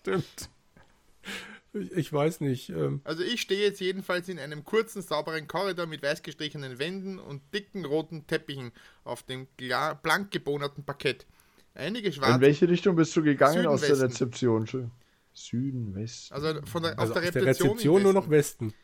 Stimmt. 0.00 0.50
Ich, 1.72 2.12
weiß 2.12 2.40
nicht. 2.40 2.68
Ähm, 2.68 3.00
Also 3.04 3.22
ich 3.22 3.40
stehe 3.40 3.62
jetzt 3.62 3.80
jedenfalls 3.80 4.28
in 4.28 4.38
einem 4.38 4.64
kurzen, 4.64 5.00
sauberen 5.00 5.48
Korridor 5.48 5.86
mit 5.86 6.02
weiß 6.02 6.22
gestrichenen 6.22 6.78
Wänden 6.78 7.18
und 7.18 7.42
dicken 7.54 7.84
roten 7.84 8.26
Teppichen 8.26 8.72
auf 9.04 9.22
dem 9.22 9.46
klar, 9.56 9.94
blank 9.94 10.30
gebohnerten 10.30 10.84
Parkett. 10.84 11.26
Einige 11.74 12.08
In 12.08 12.12
schwarze, 12.12 12.40
welche 12.40 12.68
Richtung 12.68 12.96
bist 12.96 13.16
du 13.16 13.22
gegangen 13.22 13.54
Süden, 13.54 13.66
aus 13.68 13.80
der. 13.80 13.98
Rezeption? 14.00 14.66
Schön. 14.66 14.90
Süden, 15.32 15.94
Westen. 15.94 16.34
also 16.34 16.60
von 16.66 16.82
der, 16.82 16.98
also 16.98 17.14
auf 17.14 17.20
der 17.20 17.28
aus 17.28 17.32
der 17.32 17.42
Rezeption, 17.42 17.68
Rezeption 17.70 18.02
nur 18.02 18.12
noch 18.12 18.28
Westen. 18.28 18.66
Westen. 18.66 18.78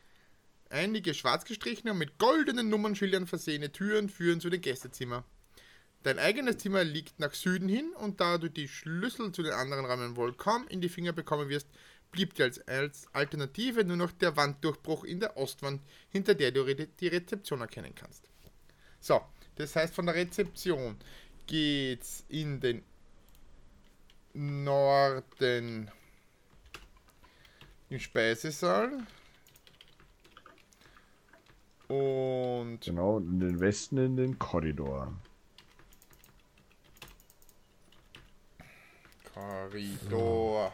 Einige 0.71 1.15
schwarz 1.15 1.45
gestrichene 1.45 1.93
und 1.93 1.99
mit 1.99 2.19
goldenen 2.19 2.71
Nummernschildern 2.71 3.27
versehene 3.27 3.71
Türen 3.71 4.09
führen 4.09 4.41
zu 4.41 4.49
den 4.49 4.61
Gästezimmern. 4.61 5.25
Dein 6.05 6.19
eigenes 6.19 6.59
Zimmer 6.59 6.85
liegt 6.85 7.19
nach 7.19 7.35
Süden 7.35 7.69
hin 7.69 7.91
und 8.01 8.21
da 8.21 8.39
du 8.39 8.49
die 8.49 8.69
Schlüssel 8.69 9.33
zu 9.33 9.43
den 9.43 9.53
anderen 9.53 9.85
Räumen 9.85 10.17
wohl 10.17 10.33
kaum 10.33 10.67
in 10.69 10.81
die 10.81 10.89
Finger 10.89 11.13
bekommen 11.13 11.49
wirst, 11.49 11.69
blieb 12.13 12.35
dir 12.35 12.45
als, 12.45 12.67
als 12.67 13.07
Alternative 13.13 13.85
nur 13.85 13.97
noch 13.97 14.13
der 14.13 14.37
Wanddurchbruch 14.37 15.05
in 15.05 15.21
der 15.21 15.37
Ostwand, 15.37 15.83
hinter 16.11 16.35
der 16.35 16.53
du 16.53 16.65
die 16.65 17.09
Rezeption 17.09 17.61
erkennen 17.61 17.95
kannst. 17.95 18.29
So, 19.01 19.21
das 19.57 19.77
heißt 19.77 19.95
von 19.95 20.07
der 20.07 20.15
Rezeption 20.15 20.97
geht's 21.47 22.25
in 22.29 22.61
den 22.61 22.83
Norden 24.35 25.91
im 27.89 27.99
Speisesaal 27.99 29.07
und 31.89 32.81
Genau, 32.83 33.17
und 33.17 33.29
in 33.29 33.41
den 33.41 33.61
Westen 33.61 33.97
in 33.97 34.17
den 34.17 34.39
Korridor. 34.39 35.13
Korridor. 39.33 40.73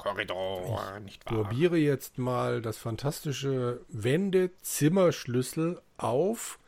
Korridor, 0.00 0.98
nicht 1.00 1.24
wahr? 1.26 1.42
Probiere 1.44 1.76
jetzt 1.76 2.16
mal 2.18 2.62
das 2.62 2.78
fantastische 2.78 3.84
Wende-Zimmerschlüssel 3.88 5.80
auf 5.98 6.58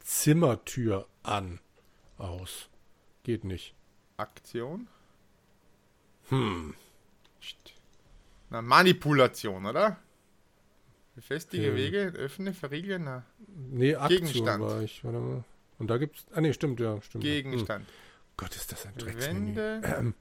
Zimmertür 0.00 1.06
an. 1.22 1.60
Aus. 2.18 2.68
Geht 3.22 3.44
nicht. 3.44 3.74
Aktion? 4.16 4.88
Hm. 6.28 6.74
Na, 8.50 8.62
Manipulation, 8.62 9.64
oder? 9.64 9.96
Befestige 11.14 11.68
Hm. 11.68 11.76
Wege, 11.76 12.00
öffne, 12.16 12.52
verriegle, 12.52 12.98
na. 12.98 13.24
Nee, 13.46 13.94
Aktion 13.94 14.26
Gegenstand. 14.26 14.62
war 14.64 14.82
ich. 14.82 15.04
Warte 15.04 15.18
mal. 15.18 15.44
Und 15.78 15.88
da 15.88 15.98
gibt's. 15.98 16.26
Ah, 16.34 16.40
nee, 16.40 16.52
stimmt, 16.52 16.80
ja, 16.80 17.00
stimmt. 17.00 17.22
Hm. 17.24 17.30
Gegenstand. 17.30 17.86
Gott, 18.36 18.56
ist 18.56 18.72
das 18.72 18.86
ein 18.86 18.94
Drecksmenü. 18.96 19.54
Wände. 19.56 20.14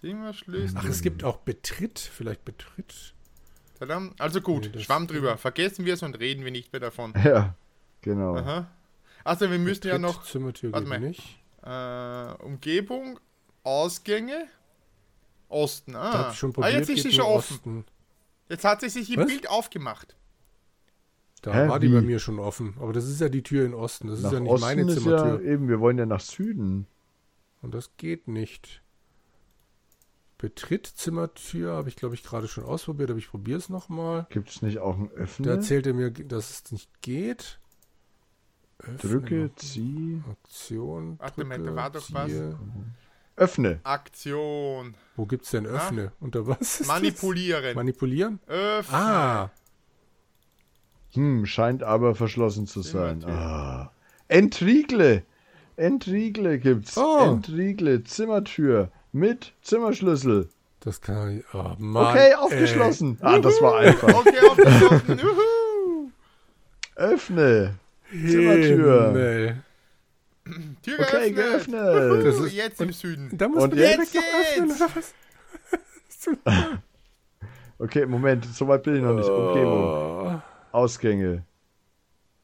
Zimmerschlüssel. 0.00 0.76
Ach, 0.78 0.84
es 0.84 1.02
gibt 1.02 1.24
auch 1.24 1.38
Betritt. 1.38 1.98
Vielleicht 1.98 2.44
Betritt. 2.44 3.14
Tadam. 3.78 4.12
Also 4.18 4.40
gut, 4.40 4.70
Nee, 4.74 4.80
Schwamm 4.82 5.06
drüber. 5.06 5.36
Vergessen 5.38 5.84
wir 5.84 5.94
es 5.94 6.02
und 6.02 6.18
reden 6.18 6.44
wir 6.44 6.50
nicht 6.50 6.72
mehr 6.72 6.80
davon. 6.80 7.12
Ja, 7.24 7.54
genau. 8.02 8.36
Aha. 8.36 8.70
Also 9.24 9.50
wir 9.50 9.58
müssen 9.58 9.86
ja 9.86 9.96
Betritt, 9.98 10.02
noch 10.16 10.24
Zimmertür 10.24 10.72
Warte 10.72 10.86
mal. 10.86 11.00
nicht. 11.00 11.38
äh, 11.62 12.42
Umgebung, 12.44 13.20
Ausgänge, 13.62 14.46
Osten. 15.48 15.94
Ah, 15.96 16.12
hab 16.26 16.32
ich 16.32 16.38
schon 16.38 16.50
ah 16.50 16.54
probiert. 16.54 16.74
jetzt 16.74 16.88
ist 16.90 17.02
sie 17.02 17.12
schon 17.12 17.24
offen. 17.26 17.54
Osten. 17.56 17.84
Jetzt 18.48 18.64
hat 18.64 18.80
sie 18.80 18.88
sich 18.88 19.10
im 19.12 19.20
Was? 19.20 19.26
Bild 19.26 19.48
aufgemacht. 19.48 20.16
Da 21.42 21.54
Hä, 21.54 21.68
war 21.68 21.80
die 21.80 21.88
bei 21.88 22.02
wie? 22.02 22.06
mir 22.06 22.18
schon 22.18 22.38
offen. 22.38 22.74
Aber 22.80 22.92
das 22.92 23.06
ist 23.06 23.20
ja 23.20 23.28
die 23.30 23.42
Tür 23.42 23.64
in 23.64 23.72
Osten. 23.74 24.08
Das 24.08 24.18
ist 24.18 24.24
Nach 24.24 24.32
ja 24.32 24.40
nicht 24.40 24.50
Osten 24.52 24.66
meine 24.66 24.82
ist 24.82 24.88
ja 24.88 25.02
Zimmertür. 25.18 25.42
eben, 25.42 25.68
wir 25.68 25.80
wollen 25.80 25.96
ja 25.98 26.04
nach 26.06 26.20
Süden. 26.20 26.86
Und 27.62 27.72
das 27.74 27.96
geht 27.96 28.28
nicht. 28.28 28.82
Betritt 30.40 30.86
Zimmertür 30.86 31.74
habe 31.74 31.90
ich, 31.90 31.96
glaube 31.96 32.14
ich, 32.14 32.22
gerade 32.22 32.48
schon 32.48 32.64
ausprobiert, 32.64 33.10
aber 33.10 33.18
ich 33.18 33.28
probiere 33.30 33.58
es 33.58 33.68
nochmal. 33.68 34.26
Gibt 34.30 34.48
es 34.48 34.62
nicht 34.62 34.78
auch 34.78 34.96
ein 34.96 35.10
Da 35.14 35.20
Öffnen? 35.20 35.48
erzählt 35.50 35.86
er 35.86 35.92
mir, 35.92 36.10
dass 36.10 36.48
es 36.50 36.72
nicht 36.72 36.88
geht. 37.02 37.58
Öffne 38.78 38.96
Drücke, 39.10 39.50
zieh. 39.56 40.22
Aktion. 40.30 41.18
Warte 41.18 41.44
drücke, 41.44 41.62
da 41.62 41.76
war 41.76 41.90
doch 41.90 42.08
was. 42.12 42.26
ziehe. 42.30 42.58
Öffne. 43.36 43.80
Aktion. 43.82 44.94
Wo 45.16 45.26
gibt's 45.26 45.50
denn 45.50 45.66
Öffne? 45.66 46.12
Unter 46.20 46.46
was? 46.46 46.60
ist 46.60 46.80
das? 46.80 46.86
Manipulieren. 46.88 47.74
Manipulieren? 47.74 48.40
Öffne. 48.46 48.96
Ah, 48.96 49.50
Hm, 51.12 51.44
scheint 51.44 51.82
aber 51.82 52.14
verschlossen 52.14 52.66
zu 52.66 52.80
sein. 52.82 53.24
Ah. 53.24 53.90
Entriegle. 54.28 55.24
Entriegle 55.76 56.58
gibt's. 56.60 56.96
Oh. 56.96 57.18
Entriegle, 57.34 58.04
Zimmertür 58.04 58.90
mit 59.12 59.52
Zimmerschlüssel. 59.62 60.48
das 60.80 61.00
kann 61.00 61.38
ich. 61.38 61.44
Oh 61.54 61.74
Mann. 61.78 62.06
Okay, 62.12 62.28
ey. 62.28 62.34
aufgeschlossen. 62.34 63.18
Ah, 63.20 63.38
das 63.38 63.60
war 63.60 63.78
einfach. 63.78 64.08
Okay, 64.08 64.38
aufgeschlossen. 64.48 65.18
Juhu. 65.18 66.10
Öffne. 66.96 67.74
Zimmertür. 68.10 69.06
Himmel. 69.08 69.62
Tür 70.82 70.98
Okay, 71.00 71.30
geöffnet. 71.32 71.80
geöffnet. 71.80 72.26
Das 72.26 72.40
ist- 72.40 72.52
Jetzt 72.54 72.80
im 72.80 72.92
Süden. 72.92 73.30
Da 73.36 73.48
muss 73.48 73.62
Und 73.64 73.70
man 73.70 73.78
jetzt 73.78 74.12
direkt 74.12 74.14
noch 74.14 74.40
öffnen, 74.40 74.68
geht's. 74.68 74.80
was? 74.96 75.14
Okay, 77.78 78.04
Moment, 78.04 78.44
so 78.44 78.68
weit 78.68 78.82
bin 78.82 78.96
ich 78.96 79.02
noch 79.02 79.14
nicht. 79.14 79.28
Umgebung. 79.28 79.84
Oh. 79.84 80.40
Ausgänge. 80.72 81.44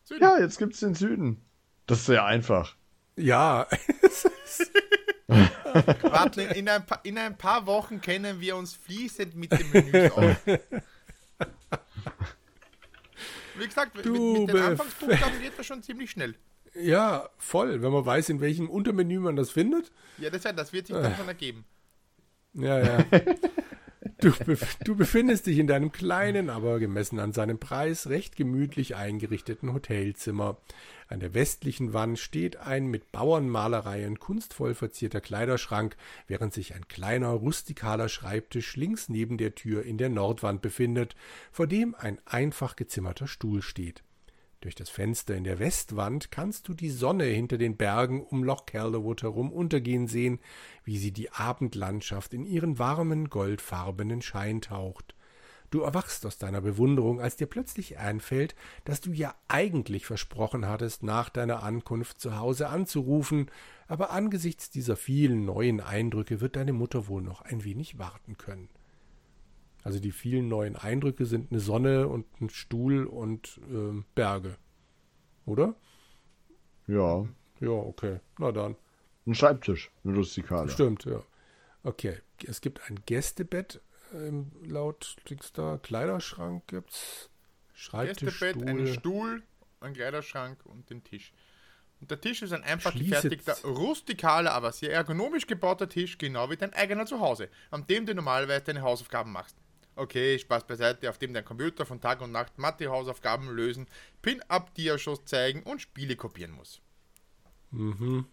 Süden. 0.05 0.23
Ja, 0.23 0.39
jetzt 0.39 0.59
gibt's 0.59 0.81
den 0.81 0.95
Süden. 0.95 1.43
Das 1.87 1.99
ist 1.99 2.07
sehr 2.07 2.25
einfach. 2.25 2.75
Ja, 3.17 3.67
Warte, 6.03 6.43
in 6.43 6.69
ein, 6.69 6.85
paar, 6.87 7.01
in 7.05 7.19
ein 7.19 7.37
paar 7.37 7.67
Wochen 7.67 8.01
kennen 8.01 8.41
wir 8.41 8.57
uns 8.57 8.75
fließend 8.75 9.35
mit 9.37 9.53
den 9.53 9.71
Menüs 9.73 10.11
aus. 10.13 10.37
Wie 13.59 13.67
gesagt, 13.67 13.95
mit, 13.97 14.05
Du 14.05 14.13
mit 14.41 14.49
den 14.51 14.57
Bef- 14.57 14.67
Anfangsbuchstaben 14.67 15.41
geht 15.41 15.53
das 15.59 15.67
schon 15.67 15.83
ziemlich 15.83 16.11
schnell. 16.11 16.35
ja, 16.75 17.29
voll. 17.39 17.81
Wenn 17.83 17.93
man 17.93 18.05
weiß, 18.05 18.29
in 18.29 18.41
welchem 18.41 18.69
Untermenü 18.69 19.19
man 19.19 19.37
das 19.37 19.51
findet. 19.51 19.91
Ja, 20.19 20.29
das, 20.31 20.43
das 20.43 20.73
wird 20.73 20.87
sich 20.89 20.97
dann 20.97 21.15
schon 21.17 21.29
ergeben. 21.29 21.65
Ja, 22.55 22.79
ja. 22.79 23.05
Du, 24.21 24.33
du, 24.85 24.95
befindest 24.97 25.47
dich 25.47 25.59
in 25.59 25.67
deinem 25.67 25.91
kleinen, 25.93 26.49
aber 26.49 26.79
gemessen 26.79 27.19
an 27.19 27.33
seinem 27.33 27.59
Preis 27.59 28.09
recht 28.09 28.37
gemütlich 28.37 28.95
eingerichteten 28.97 29.73
Hotelzimmer. 29.75 30.57
An 31.09 31.21
der 31.21 31.35
westlichen 31.35 31.93
Wand 31.93 32.19
steht 32.19 32.57
ein 32.57 32.87
mit 32.87 33.13
Bauernmalereien 33.13 34.19
kunstvoll 34.19 34.75
verzierter 34.75 35.21
Kleiderschrank, 35.21 35.97
während 36.27 36.53
sich 36.53 36.75
ein 36.75 36.89
kleiner 36.89 37.29
rustikaler 37.29 38.09
Schreibtisch 38.09 38.77
links 38.77 39.09
neben 39.09 39.39
der 39.39 39.55
Tür 39.55 39.85
in 39.85 39.99
der 39.99 40.09
Nordwand 40.09 40.63
befindet, 40.63 41.15
vor 41.53 41.69
dem 41.69 41.95
ein 41.95 42.19
einfach 42.25 42.75
gezimmerter 42.75 43.29
Stuhl 43.29 43.63
steht. 43.63 44.03
Durch 44.61 44.75
das 44.75 44.91
Fenster 44.91 45.37
in 45.37 45.45
der 45.45 45.59
Westwand 45.61 46.33
kannst 46.33 46.67
du 46.67 46.75
die 46.75 46.91
Sonne 46.91 47.25
hinter 47.25 47.59
den 47.59 47.77
Bergen 47.77 48.25
um 48.25 48.43
Loch 48.43 48.67
Calderwood 48.67 49.23
herum 49.23 49.53
untergehen 49.53 50.09
sehen, 50.09 50.41
wie 50.83 50.99
sie 50.99 51.13
die 51.13 51.31
Abendlandschaft 51.31 52.35
in 52.35 52.47
ihren 52.47 52.79
warmen, 52.79 53.31
goldfarbenen 53.31 54.23
Schein 54.23 54.61
taucht. 54.61 55.16
Du 55.71 55.81
erwachst 55.81 56.25
aus 56.27 56.39
deiner 56.39 56.61
Bewunderung, 56.61 57.21
als 57.21 57.37
dir 57.37 57.47
plötzlich 57.47 57.99
einfällt, 57.99 58.55
dass 58.85 59.01
du 59.01 59.13
ja 59.13 59.35
eigentlich 59.49 60.07
versprochen 60.07 60.67
hattest, 60.67 61.03
nach 61.03 61.29
deiner 61.29 61.63
Ankunft 61.63 62.21
zu 62.21 62.39
Hause 62.39 62.69
anzurufen, 62.69 63.51
aber 63.89 64.11
angesichts 64.11 64.71
dieser 64.71 64.97
vielen 64.97 65.45
neuen 65.45 65.81
Eindrücke 65.81 66.41
wird 66.41 66.57
deine 66.57 66.73
Mutter 66.73 67.09
wohl 67.09 67.23
noch 67.23 67.43
ein 67.43 67.65
wenig 67.65 67.99
warten 67.99 68.37
können. 68.37 68.69
Also 69.83 70.01
die 70.01 70.13
vielen 70.13 70.49
neuen 70.49 70.75
Eindrücke 70.75 71.27
sind 71.27 71.53
eine 71.53 71.61
Sonne 71.61 72.09
und 72.09 72.27
ein 72.41 72.51
Stuhl 72.51 73.07
und 73.07 73.61
äh, 73.71 74.03
Berge. 74.17 74.57
Oder? 75.45 75.77
Ja. 76.89 77.25
Ja, 77.61 77.71
okay. 77.71 78.19
Na 78.39 78.51
dann. 78.51 78.77
Ein 79.27 79.35
Schreibtisch, 79.35 79.91
ein 80.05 80.15
rustikaler. 80.15 80.69
Stimmt, 80.69 81.05
ja. 81.05 81.23
Okay. 81.83 82.19
Es 82.45 82.61
gibt 82.61 82.91
ein 82.91 83.01
Gästebett 83.07 83.81
ähm, 84.17 84.51
laut 84.65 85.17
Dings 85.29 85.53
da. 85.53 85.79
Kleiderschrank 85.83 86.67
gibt's. 86.67 87.31
Schreibtisch, 87.75 88.41
Gästebett, 88.41 88.57
Stuhl. 88.57 88.69
einen 88.69 88.87
Stuhl, 88.95 89.43
ein 89.81 89.93
Kleiderschrank 89.93 90.65
und 90.65 90.89
den 90.89 91.05
Tisch. 91.05 91.33
Und 92.01 92.11
der 92.11 92.21
Tisch 92.21 92.43
ist 92.43 92.53
ein 92.53 92.63
einfach 92.63 92.93
Schließe- 92.93 93.09
gefertigter, 93.09 93.57
rustikaler, 93.65 94.53
aber 94.53 94.73
sehr 94.73 94.93
ergonomisch 94.93 95.47
gebauter 95.47 95.89
Tisch, 95.89 96.19
genau 96.19 96.51
wie 96.51 96.57
dein 96.57 96.73
eigener 96.75 97.07
Zuhause, 97.07 97.49
an 97.71 97.87
dem 97.87 98.07
du 98.07 98.15
normalerweise 98.15 98.65
deine 98.65 98.83
Hausaufgaben 98.83 99.33
machst. 99.33 99.57
Okay, 99.95 100.39
Spaß 100.39 100.67
beiseite, 100.67 101.09
auf 101.09 101.17
dem 101.17 101.33
dein 101.33 101.45
Computer 101.45 101.87
von 101.87 102.01
Tag 102.01 102.21
und 102.21 102.31
Nacht 102.33 102.59
Mathe-Hausaufgaben 102.59 103.49
lösen, 103.49 103.87
Pin-Up-Diashows 104.21 105.25
zeigen 105.25 105.63
und 105.63 105.81
Spiele 105.81 106.17
kopieren 106.17 106.53
muss. 106.53 106.83
Mhm. 107.71 108.27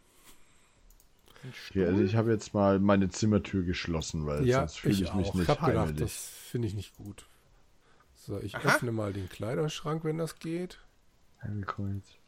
Ja, 1.73 1.87
also 1.87 2.01
ich 2.01 2.15
habe 2.15 2.31
jetzt 2.31 2.53
mal 2.53 2.79
meine 2.79 3.09
Zimmertür 3.09 3.63
geschlossen, 3.63 4.25
weil 4.25 4.45
Ja, 4.45 4.59
sonst 4.59 4.79
fühle 4.79 4.93
ich, 4.93 5.01
ich, 5.01 5.13
mich 5.13 5.27
auch. 5.27 5.33
nicht 5.35 5.41
Ich 5.43 5.47
gedacht, 5.47 5.61
heimelig. 5.61 5.97
das 5.99 6.27
finde 6.27 6.67
ich 6.67 6.73
nicht 6.73 6.95
gut. 6.95 7.25
So, 8.15 8.39
ich 8.39 8.55
Aha. 8.55 8.75
öffne 8.75 8.91
mal 8.91 9.11
den 9.11 9.27
Kleiderschrank, 9.29 10.03
wenn 10.05 10.17
das 10.17 10.39
geht. 10.39 10.79
Jetzt. 11.43 12.19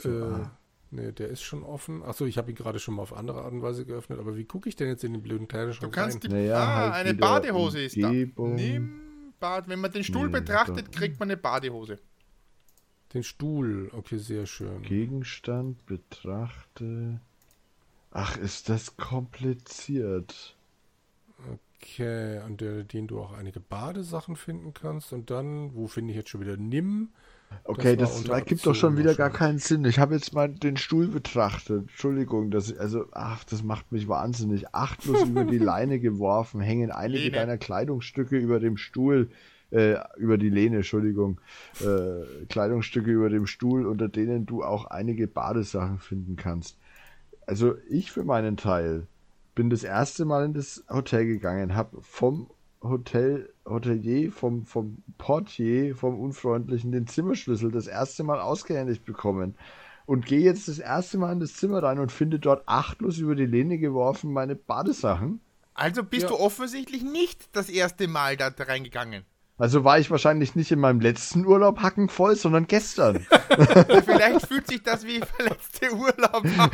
So, 0.00 0.08
äh, 0.10 0.22
ah. 0.22 0.58
nee, 0.92 1.10
der 1.10 1.28
ist 1.28 1.42
schon 1.42 1.64
offen. 1.64 2.04
Achso, 2.04 2.24
ich 2.24 2.38
habe 2.38 2.50
ihn 2.50 2.56
gerade 2.56 2.78
schon 2.78 2.94
mal 2.94 3.02
auf 3.02 3.12
andere 3.12 3.42
Art 3.42 3.52
und 3.52 3.62
Weise 3.62 3.84
geöffnet, 3.84 4.20
aber 4.20 4.36
wie 4.36 4.44
gucke 4.44 4.68
ich 4.68 4.76
denn 4.76 4.86
jetzt 4.88 5.02
in 5.02 5.12
den 5.12 5.22
blöden 5.22 5.46
Du 5.46 5.46
Kleiderschrank 5.48 5.92
kannst 5.92 6.16
rein? 6.16 6.20
die. 6.20 6.28
Naja, 6.28 6.56
ah, 6.58 6.92
halt 6.92 7.06
eine 7.06 7.14
Badehose 7.18 7.82
ist 7.82 7.96
da. 8.00 8.10
Nimm 8.12 9.32
Bad. 9.40 9.68
Wenn 9.68 9.80
man 9.80 9.90
den 9.90 10.04
Stuhl 10.04 10.26
Nee, 10.26 10.32
betrachtet, 10.40 10.86
doch. 10.88 10.92
kriegt 10.92 11.18
man 11.18 11.28
eine 11.28 11.36
Badehose. 11.36 11.98
Den 13.14 13.22
Stuhl. 13.24 13.90
Okay, 13.92 14.18
sehr 14.18 14.46
schön. 14.46 14.82
Gegenstand 14.82 15.84
betrachte. 15.86 17.20
Ach, 18.10 18.36
ist 18.36 18.68
das 18.68 18.96
kompliziert. 18.96 20.56
Okay, 21.80 22.38
an 22.38 22.56
der, 22.56 22.82
den 22.84 23.06
du 23.06 23.20
auch 23.20 23.32
einige 23.32 23.60
Badesachen 23.60 24.36
finden 24.36 24.74
kannst. 24.74 25.12
Und 25.12 25.30
dann, 25.30 25.74
wo 25.74 25.86
finde 25.86 26.10
ich 26.10 26.16
jetzt 26.16 26.30
schon 26.30 26.40
wieder 26.40 26.56
Nimm? 26.56 27.10
Okay, 27.64 27.96
das, 27.96 28.18
unter 28.18 28.34
ergibt 28.34 28.66
doch 28.66 28.74
schon 28.74 28.96
wieder 28.96 29.14
gar 29.14 29.30
keinen 29.30 29.58
Sinn. 29.58 29.84
Ich 29.84 29.98
habe 29.98 30.14
jetzt 30.14 30.32
mal 30.32 30.48
den 30.48 30.76
Stuhl 30.76 31.06
betrachtet. 31.06 31.82
Entschuldigung, 31.82 32.50
das, 32.50 32.76
also, 32.76 33.06
ach, 33.12 33.44
das 33.44 33.62
macht 33.62 33.92
mich 33.92 34.08
wahnsinnig. 34.08 34.74
Achtlos 34.74 35.22
über 35.22 35.44
die 35.44 35.58
Leine 35.58 35.98
geworfen, 35.98 36.60
hängen 36.60 36.90
einige 36.90 37.24
Lehne. 37.24 37.36
deiner 37.36 37.58
Kleidungsstücke 37.58 38.36
über 38.36 38.60
dem 38.60 38.76
Stuhl, 38.76 39.30
äh, 39.70 39.96
über 40.16 40.38
die 40.38 40.50
Lehne, 40.50 40.76
Entschuldigung, 40.76 41.40
äh, 41.80 42.44
Kleidungsstücke 42.48 43.10
über 43.10 43.28
dem 43.28 43.46
Stuhl, 43.46 43.86
unter 43.86 44.08
denen 44.08 44.46
du 44.46 44.62
auch 44.62 44.86
einige 44.86 45.26
Badesachen 45.26 45.98
finden 45.98 46.36
kannst. 46.36 46.76
Also 47.48 47.76
ich 47.88 48.12
für 48.12 48.24
meinen 48.24 48.58
Teil 48.58 49.06
bin 49.54 49.70
das 49.70 49.82
erste 49.82 50.26
Mal 50.26 50.44
in 50.44 50.52
das 50.52 50.84
Hotel 50.90 51.24
gegangen, 51.24 51.74
habe 51.74 51.96
vom 52.02 52.50
Hotel, 52.82 53.48
Hotelier, 53.64 54.30
vom, 54.30 54.66
vom 54.66 55.02
Portier, 55.16 55.96
vom 55.96 56.20
Unfreundlichen 56.20 56.92
den 56.92 57.06
Zimmerschlüssel 57.06 57.72
das 57.72 57.86
erste 57.86 58.22
Mal 58.22 58.38
ausgehändigt 58.38 59.06
bekommen 59.06 59.54
und 60.04 60.26
gehe 60.26 60.40
jetzt 60.40 60.68
das 60.68 60.78
erste 60.78 61.16
Mal 61.16 61.32
in 61.32 61.40
das 61.40 61.54
Zimmer 61.54 61.82
rein 61.82 61.98
und 61.98 62.12
finde 62.12 62.38
dort 62.38 62.68
achtlos 62.68 63.16
über 63.16 63.34
die 63.34 63.46
Lehne 63.46 63.78
geworfen 63.78 64.30
meine 64.30 64.54
Badesachen. 64.54 65.40
Also 65.72 66.04
bist 66.04 66.24
Ja. 66.24 66.28
du 66.28 66.34
offensichtlich 66.36 67.02
nicht 67.02 67.48
das 67.56 67.70
erste 67.70 68.08
Mal 68.08 68.36
da 68.36 68.48
reingegangen. 68.58 69.24
Also 69.58 69.82
war 69.84 69.98
ich 69.98 70.10
wahrscheinlich 70.10 70.54
nicht 70.54 70.70
in 70.70 70.78
meinem 70.78 71.00
letzten 71.00 71.44
Urlaub 71.44 71.80
hackenvoll, 71.80 72.36
sondern 72.36 72.66
gestern. 72.68 73.26
Vielleicht 74.04 74.46
fühlt 74.46 74.68
sich 74.68 74.82
das 74.84 75.04
wie 75.04 75.20
verletzte 75.20 75.92
Urlaub 75.92 76.44
an. 76.58 76.70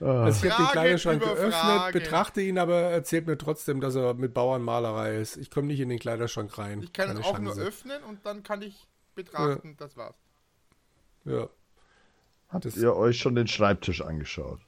Also 0.00 0.46
ich 0.46 0.52
habe 0.52 0.62
den 0.64 0.72
Kleiderschrank 0.72 1.22
geöffnet, 1.22 1.52
Fragen. 1.54 1.92
betrachte 1.92 2.40
ihn, 2.40 2.58
aber 2.58 2.74
erzählt 2.80 3.26
mir 3.26 3.36
trotzdem, 3.38 3.80
dass 3.80 3.94
er 3.94 4.14
mit 4.14 4.32
Bauernmalerei 4.34 5.16
ist. 5.16 5.36
Ich 5.36 5.50
komme 5.50 5.66
nicht 5.68 5.80
in 5.80 5.88
den 5.88 5.98
Kleiderschrank 5.98 6.56
rein. 6.58 6.82
Ich 6.82 6.92
kann 6.92 7.08
ihn 7.10 7.14
Keine 7.16 7.26
auch 7.26 7.38
nur 7.38 7.52
Chance. 7.52 7.66
öffnen 7.66 8.02
und 8.04 8.24
dann 8.24 8.42
kann 8.42 8.62
ich 8.62 8.86
betrachten, 9.14 9.76
das 9.78 9.96
war's. 9.96 10.16
Ja. 11.24 11.48
Habt 12.48 12.64
Das- 12.64 12.76
ihr 12.76 12.94
euch 12.96 13.18
schon 13.18 13.34
den 13.34 13.46
Schreibtisch 13.48 14.00
angeschaut? 14.02 14.60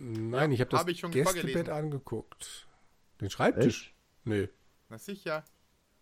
Nein, 0.00 0.52
ich 0.52 0.60
habe 0.60 0.70
das 0.70 0.80
hab 0.80 0.88
ich 0.88 1.00
schon 1.00 1.10
Gästebett 1.10 1.42
vorgelesen. 1.52 1.72
angeguckt. 1.72 2.66
Den 3.20 3.30
Schreibtisch? 3.30 3.86
Echt? 3.88 3.94
Nee. 4.24 4.48
Na 4.88 4.98
sicher. 4.98 5.44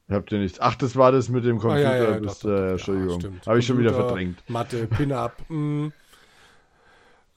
Habt 0.09 0.31
ihr 0.31 0.39
nichts? 0.39 0.61
Ach, 0.61 0.77
das 0.77 0.95
war 0.97 1.11
das 1.13 1.29
mit 1.29 1.45
dem 1.45 1.59
Ah, 1.59 1.61
Computer. 1.61 1.97
ja, 1.97 2.11
ja, 2.13 2.21
das, 2.21 2.41
doch, 2.41 2.51
doch, 2.51 2.51
doch, 2.51 2.59
äh, 2.63 2.67
ja, 2.67 2.73
Entschuldigung. 2.73 3.21
stimmt. 3.21 3.47
Habe 3.47 3.59
ich 3.59 3.67
schon 3.67 3.79
wieder 3.79 3.93
verdrängt. 3.95 4.43
Mathe, 4.49 4.87
Pin-Up. 4.87 5.49
mm. 5.51 5.89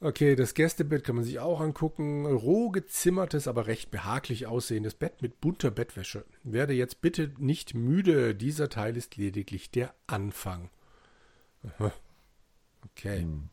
Okay, 0.02 0.36
das 0.38 0.54
Gästebett 0.54 1.04
kann 1.04 1.16
man 1.16 1.26
sich 1.26 1.40
auch 1.40 1.60
angucken. 1.60 2.26
Roh 2.26 2.70
gezimmertes, 2.70 3.48
aber 3.50 3.68
recht 3.68 3.92
behaglich 3.92 4.48
aussehendes 4.48 4.94
Bett 4.94 5.22
mit 5.22 5.42
bunter 5.42 5.72
Bettwäsche. 5.72 6.24
Werde 6.44 6.74
jetzt 6.74 7.02
bitte 7.02 7.32
nicht 7.38 7.74
müde. 7.74 8.34
Dieser 8.34 8.70
Teil 8.70 8.96
ist 8.96 9.18
lediglich 9.18 9.72
der 9.72 9.94
Anfang. 10.08 10.70
Aha. 11.66 11.92
Okay. 12.92 13.24
Hm. 13.24 13.50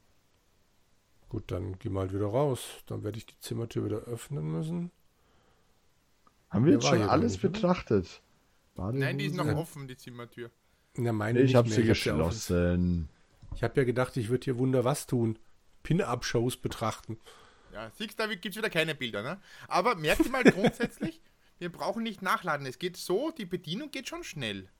Gut, 1.36 1.50
dann 1.50 1.78
geh 1.78 1.90
mal 1.90 2.10
wieder 2.14 2.28
raus. 2.28 2.64
Dann 2.86 3.04
werde 3.04 3.18
ich 3.18 3.26
die 3.26 3.38
Zimmertür 3.40 3.84
wieder 3.84 3.98
öffnen 3.98 4.50
müssen. 4.52 4.90
Haben 6.48 6.64
wir 6.64 6.72
jetzt 6.72 6.86
schon 6.86 7.02
alles 7.02 7.32
nicht, 7.32 7.42
betrachtet? 7.42 8.22
Nein, 8.74 9.18
die 9.18 9.26
ist 9.26 9.34
noch 9.36 9.44
Ja. 9.44 9.54
offen, 9.54 9.86
die 9.86 9.98
Zimmertür. 9.98 10.50
Na, 10.94 11.12
meine 11.12 11.40
Ich 11.40 11.54
habe 11.54 11.68
sie 11.68 11.82
Ich 11.82 11.88
geschlossen. 11.88 13.10
Ich 13.54 13.62
habe 13.62 13.78
ja 13.78 13.84
gedacht, 13.84 14.16
ich 14.16 14.30
würde 14.30 14.44
hier 14.46 14.56
Wunder 14.56 14.86
was 14.86 15.06
tun. 15.06 15.38
Pin-Up-Shows 15.82 16.56
betrachten. 16.56 17.18
Ja, 17.70 17.90
siehst 17.90 18.18
du, 18.18 18.22
da 18.26 18.34
gibt 18.34 18.46
es 18.46 18.56
wieder 18.56 18.70
keine 18.70 18.94
Bilder, 18.94 19.22
ne? 19.22 19.38
Aber 19.68 19.94
merkt 19.94 20.24
ihr 20.24 20.30
mal 20.30 20.42
grundsätzlich, 20.44 21.20
wir 21.58 21.70
brauchen 21.70 22.02
nicht 22.02 22.22
nachladen. 22.22 22.64
Es 22.66 22.78
geht 22.78 22.96
so, 22.96 23.30
die 23.30 23.44
Bedienung 23.44 23.90
geht 23.90 24.08
schon 24.08 24.24
schnell. 24.24 24.70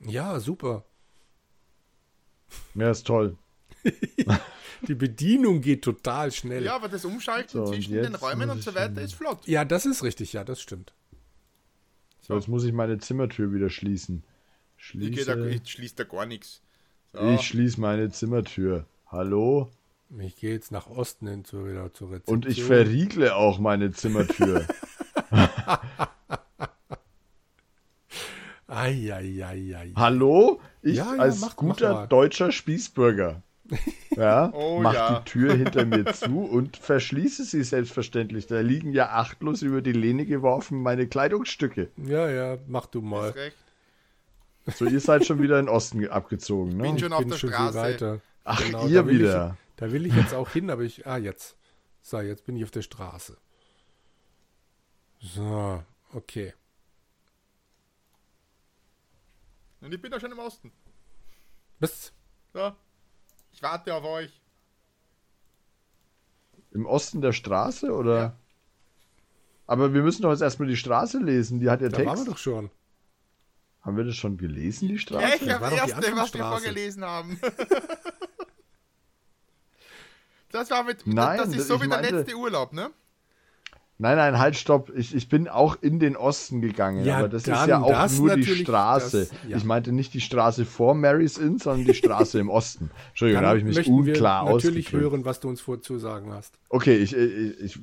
Ja, 0.00 0.40
super. 0.40 0.84
Ja, 2.74 2.90
ist 2.90 3.06
toll. 3.06 3.38
Die 4.88 4.94
Bedienung 4.94 5.60
geht 5.60 5.82
total 5.82 6.32
schnell. 6.32 6.64
Ja, 6.64 6.74
aber 6.76 6.88
das 6.88 7.04
Umschalten 7.04 7.50
So, 7.50 7.66
zwischen 7.66 7.94
den 7.94 8.14
Räumen 8.16 8.50
und 8.50 8.62
so 8.62 8.70
ich 8.70 8.76
weiter 8.76 9.00
ist 9.00 9.14
flott. 9.14 9.46
Ja, 9.46 9.64
das 9.64 9.86
ist 9.86 10.02
richtig, 10.02 10.32
ja, 10.32 10.42
das 10.44 10.60
stimmt. 10.60 10.92
So, 12.20 12.34
jetzt 12.34 12.48
muss 12.48 12.64
ich 12.64 12.72
meine 12.72 12.98
Zimmertür 12.98 13.52
wieder 13.52 13.70
schließen. 13.70 14.24
Ich, 14.78 14.92
geh 14.92 15.24
da, 15.24 15.34
Schließe. 15.34 15.50
ich 15.50 15.70
schließe 15.70 15.94
da 15.96 16.04
gar 16.04 16.26
nichts. 16.26 16.60
So. 17.12 17.20
Ich 17.30 17.42
schließe 17.42 17.80
meine 17.80 18.10
Zimmertür. 18.10 18.86
Hallo? 19.06 19.70
Ich 20.18 20.36
gehe 20.36 20.52
jetzt 20.52 20.72
nach 20.72 20.88
Osten 20.88 21.26
hin 21.28 21.44
zu, 21.44 21.66
wieder 21.66 21.92
zur 21.94 22.10
Rezeption. 22.10 22.36
Und 22.36 22.46
ich 22.46 22.62
verriegle 22.64 23.34
auch 23.36 23.58
meine 23.60 23.92
Zimmertür. 23.92 24.66
Eieieiei. 28.66 29.92
Hallo? 29.96 30.60
Ich 30.82 30.96
Ja, 30.96 31.14
ja, 31.14 31.20
als 31.22 31.40
mach- 31.40 31.56
guter 31.56 32.06
deutscher 32.06 32.52
Spießbürger. 32.52 33.42
Ja, 34.16 34.50
Oh, 34.54 34.80
mach 34.80 34.94
ja. 34.94 35.18
die 35.20 35.24
Tür 35.30 35.54
hinter 35.54 35.84
mir 35.84 36.04
zu 36.12 36.40
und 36.44 36.76
verschließe 36.76 37.44
sie 37.44 37.62
selbstverständlich. 37.64 38.46
Da 38.46 38.60
liegen 38.60 38.92
ja 38.92 39.10
achtlos 39.10 39.62
über 39.62 39.80
die 39.82 39.92
Lehne 39.92 40.26
geworfen 40.26 40.82
meine 40.82 41.06
Kleidungsstücke. 41.08 41.90
Ja, 41.96 42.28
ja, 42.30 42.58
mach 42.66 42.86
du 42.86 43.00
mal. 43.00 43.28
Hast 43.28 43.36
recht. 43.36 43.56
So, 44.78 44.84
ihr 44.86 45.00
seid 45.00 45.26
schon 45.26 45.42
wieder 45.42 45.58
in 45.58 45.66
den 45.66 45.74
Osten 45.74 46.06
abgezogen, 46.08 46.78
Bin 46.78 46.94
ne? 46.94 46.98
schon 47.00 47.12
auf 47.12 47.20
Bin 47.20 47.30
der 47.30 47.36
schon 47.36 47.50
Straße. 47.50 47.78
weiter. 47.78 48.20
Ach, 48.44 48.62
Genau, 48.64 48.86
ihr 48.86 49.02
da 49.02 49.08
wieder. 49.08 49.56
Ich, 49.70 49.76
Da 49.76 49.92
will 49.92 50.06
ich 50.06 50.14
jetzt 50.14 50.34
auch 50.34 50.50
hin, 50.50 50.70
aber 50.70 50.82
ich. 50.82 51.06
Ah, 51.06 51.16
jetzt. 51.16 51.56
So, 52.02 52.20
jetzt 52.20 52.44
bin 52.44 52.56
ich 52.56 52.64
auf 52.64 52.70
der 52.70 52.82
Straße. 52.82 53.36
So, 55.20 55.82
okay. 56.12 56.52
Und 59.80 59.92
ich 59.94 60.00
bin 60.00 60.10
da 60.12 60.20
schon 60.20 60.30
im 60.32 60.38
Osten. 60.38 60.70
Bis. 61.80 62.12
So. 62.52 62.72
Ich 63.52 63.62
warte 63.62 63.94
auf 63.94 64.04
euch. 64.04 64.40
Im 66.72 66.86
Osten 66.86 67.20
der 67.20 67.32
Straße 67.32 67.92
oder? 67.92 68.16
Ja. 68.18 68.36
Aber 69.66 69.92
wir 69.94 70.02
müssen 70.02 70.22
doch 70.22 70.30
jetzt 70.30 70.40
erstmal 70.42 70.68
die 70.68 70.76
Straße 70.76 71.18
lesen. 71.18 71.60
Die 71.60 71.70
hat 71.70 71.80
ja 71.80 71.88
Da 71.88 71.96
Text. 71.98 72.08
waren 72.08 72.18
wir 72.18 72.24
doch 72.32 72.38
schon. 72.38 72.70
Haben 73.82 73.96
wir 73.96 74.04
das 74.04 74.16
schon 74.16 74.36
gelesen, 74.38 74.88
die 74.88 74.98
Straße? 74.98 75.22
Ja, 75.22 75.34
ich 75.34 75.50
habe 75.50 75.68
die 75.70 75.76
erste, 75.76 76.16
was 76.16 76.32
wir 76.34 76.44
vorgelesen 76.44 77.04
haben. 77.04 77.38
das 80.50 80.70
war 80.70 80.84
mit. 80.84 81.06
Nein, 81.06 81.38
das 81.38 81.48
ist 81.48 81.58
das- 81.60 81.68
so 81.68 81.80
wie 81.82 81.88
der 81.88 82.00
letzte 82.02 82.34
Urlaub, 82.36 82.72
ne? 82.72 82.90
Nein, 84.02 84.16
nein, 84.16 84.38
halt, 84.40 84.56
stopp. 84.56 84.90
Ich, 84.96 85.14
ich 85.14 85.28
bin 85.28 85.46
auch 85.46 85.76
in 85.80 86.00
den 86.00 86.16
Osten 86.16 86.60
gegangen, 86.60 87.04
Ja, 87.04 87.18
aber 87.18 87.28
das 87.28 87.42
ist 87.42 87.66
ja 87.68 87.80
auch 87.80 88.10
nur 88.18 88.34
die 88.34 88.42
Straße. 88.44 89.28
das- 89.30 89.30
ja. 89.48 89.56
Ich 89.56 89.64
meinte 89.64 89.92
nicht 89.92 90.12
die 90.12 90.20
Straße 90.20 90.64
vor 90.64 90.94
Mary's 90.94 91.38
Inn, 91.38 91.58
sondern 91.58 91.86
die 91.86 91.94
Straße 91.94 92.40
im 92.40 92.50
Osten. 92.50 92.90
Entschuldigung, 93.10 93.42
da 93.42 93.48
habe 93.50 93.58
ich 93.60 93.64
mich 93.64 93.76
möchten 93.76 93.92
unklar 93.94 94.46
wir 94.46 94.54
natürlich 94.54 94.92
hören, 94.92 95.24
was 95.24 95.38
du 95.38 95.48
uns 95.48 95.60
vorzusagen 95.60 96.32
hast. 96.32 96.58
Okay, 96.68 96.96
ich, 96.96 97.14
ich, 97.16 97.60
ich 97.60 97.78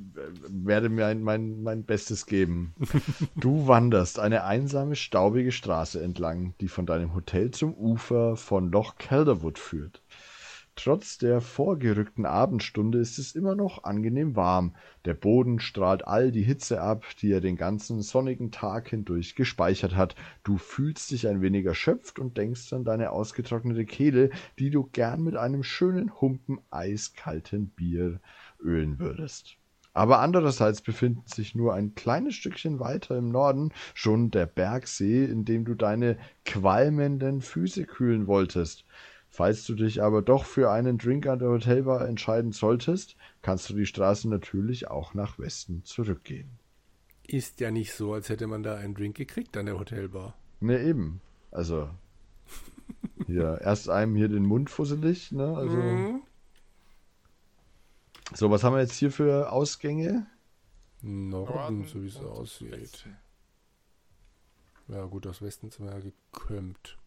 werde 0.49 0.89
mir 0.89 1.05
ein, 1.05 1.23
mein, 1.23 1.63
mein 1.63 1.83
Bestes 1.83 2.25
geben. 2.25 2.73
Du 3.35 3.67
wanderst 3.67 4.19
eine 4.19 4.43
einsame, 4.43 4.95
staubige 4.97 5.51
Straße 5.53 6.01
entlang, 6.01 6.53
die 6.59 6.67
von 6.67 6.85
deinem 6.85 7.13
Hotel 7.15 7.51
zum 7.51 7.73
Ufer 7.73 8.35
von 8.35 8.71
Loch 8.71 8.95
Calderwood 8.97 9.57
führt. 9.57 10.01
Trotz 10.81 11.17
der 11.17 11.41
vorgerückten 11.41 12.25
Abendstunde 12.25 12.99
ist 12.99 13.19
es 13.19 13.35
immer 13.35 13.53
noch 13.53 13.83
angenehm 13.83 14.37
warm. 14.37 14.77
Der 15.03 15.13
Boden 15.13 15.59
strahlt 15.59 16.07
all 16.07 16.31
die 16.31 16.41
Hitze 16.41 16.79
ab, 16.79 17.03
die 17.21 17.33
er 17.33 17.41
den 17.41 17.57
ganzen 17.57 18.01
sonnigen 18.01 18.49
Tag 18.49 18.87
hindurch 18.87 19.35
gespeichert 19.35 19.97
hat. 19.97 20.15
Du 20.45 20.55
fühlst 20.55 21.11
dich 21.11 21.27
ein 21.27 21.41
wenig 21.41 21.65
erschöpft 21.65 22.17
und 22.17 22.37
denkst 22.37 22.71
an 22.71 22.85
deine 22.85 23.11
ausgetrocknete 23.11 23.83
Kehle, 23.83 24.29
die 24.57 24.69
du 24.69 24.85
gern 24.85 25.21
mit 25.21 25.35
einem 25.35 25.63
schönen 25.63 26.21
Humpen 26.21 26.61
eiskalten 26.71 27.67
Bier 27.71 28.21
ölen 28.63 28.99
würdest. 28.99 29.57
Aber 29.93 30.19
andererseits 30.19 30.81
befindet 30.81 31.27
sich 31.27 31.55
nur 31.55 31.73
ein 31.73 31.93
kleines 31.93 32.35
Stückchen 32.35 32.79
weiter 32.79 33.17
im 33.17 33.27
Norden 33.27 33.73
schon 33.93 34.31
der 34.31 34.45
Bergsee, 34.45 35.25
in 35.25 35.43
dem 35.43 35.65
du 35.65 35.75
deine 35.75 36.17
qualmenden 36.45 37.41
Füße 37.41 37.83
kühlen 37.83 38.27
wolltest. 38.27 38.85
Falls 39.39 39.63
du 39.63 39.73
dich 39.73 40.03
aber 40.03 40.21
doch 40.21 40.43
für 40.43 40.69
einen 40.69 40.97
Drink 40.97 41.25
an 41.25 41.39
der 41.39 41.47
Hotelbar 41.47 42.05
entscheiden 42.05 42.51
solltest, 42.51 43.15
kannst 43.41 43.69
du 43.69 43.73
die 43.73 43.85
Straße 43.85 44.27
natürlich 44.27 44.89
auch 44.89 45.13
nach 45.13 45.39
Westen 45.39 45.85
zurückgehen. 45.85 46.59
Ist 47.25 47.61
ja 47.61 47.71
nicht 47.71 47.93
so, 47.93 48.11
als 48.11 48.27
hätte 48.27 48.47
man 48.47 48.63
da 48.63 48.75
einen 48.75 48.95
Drink 48.95 49.15
gekriegt 49.15 49.55
an 49.55 49.67
der 49.67 49.79
Hotelbar. 49.79 50.35
Ne, 50.59 50.81
eben. 50.83 51.21
Also, 51.51 51.89
hier, 53.27 53.61
erst 53.61 53.89
einem 53.89 54.17
hier 54.17 54.27
den 54.27 54.43
Mund 54.45 54.69
fusselig, 54.69 55.31
ne? 55.31 55.55
Also, 55.55 55.77
Mhm. 55.77 56.21
so, 58.33 58.51
was 58.51 58.65
haben 58.65 58.73
wir 58.75 58.81
jetzt 58.81 58.95
hier 58.95 59.09
für 59.09 59.53
Ausgänge? 59.53 60.27
Norden, 61.01 61.85
so 61.85 62.03
wie 62.03 62.07
es 62.07 62.17
aussieht. 62.17 63.05
Ja, 64.89 65.05
gut, 65.05 65.25
aus 65.27 65.41
Westen 65.41 65.71
sind 65.71 65.85
wir 65.85 65.93
ja 65.93 65.99
gekömmt. 66.01 66.98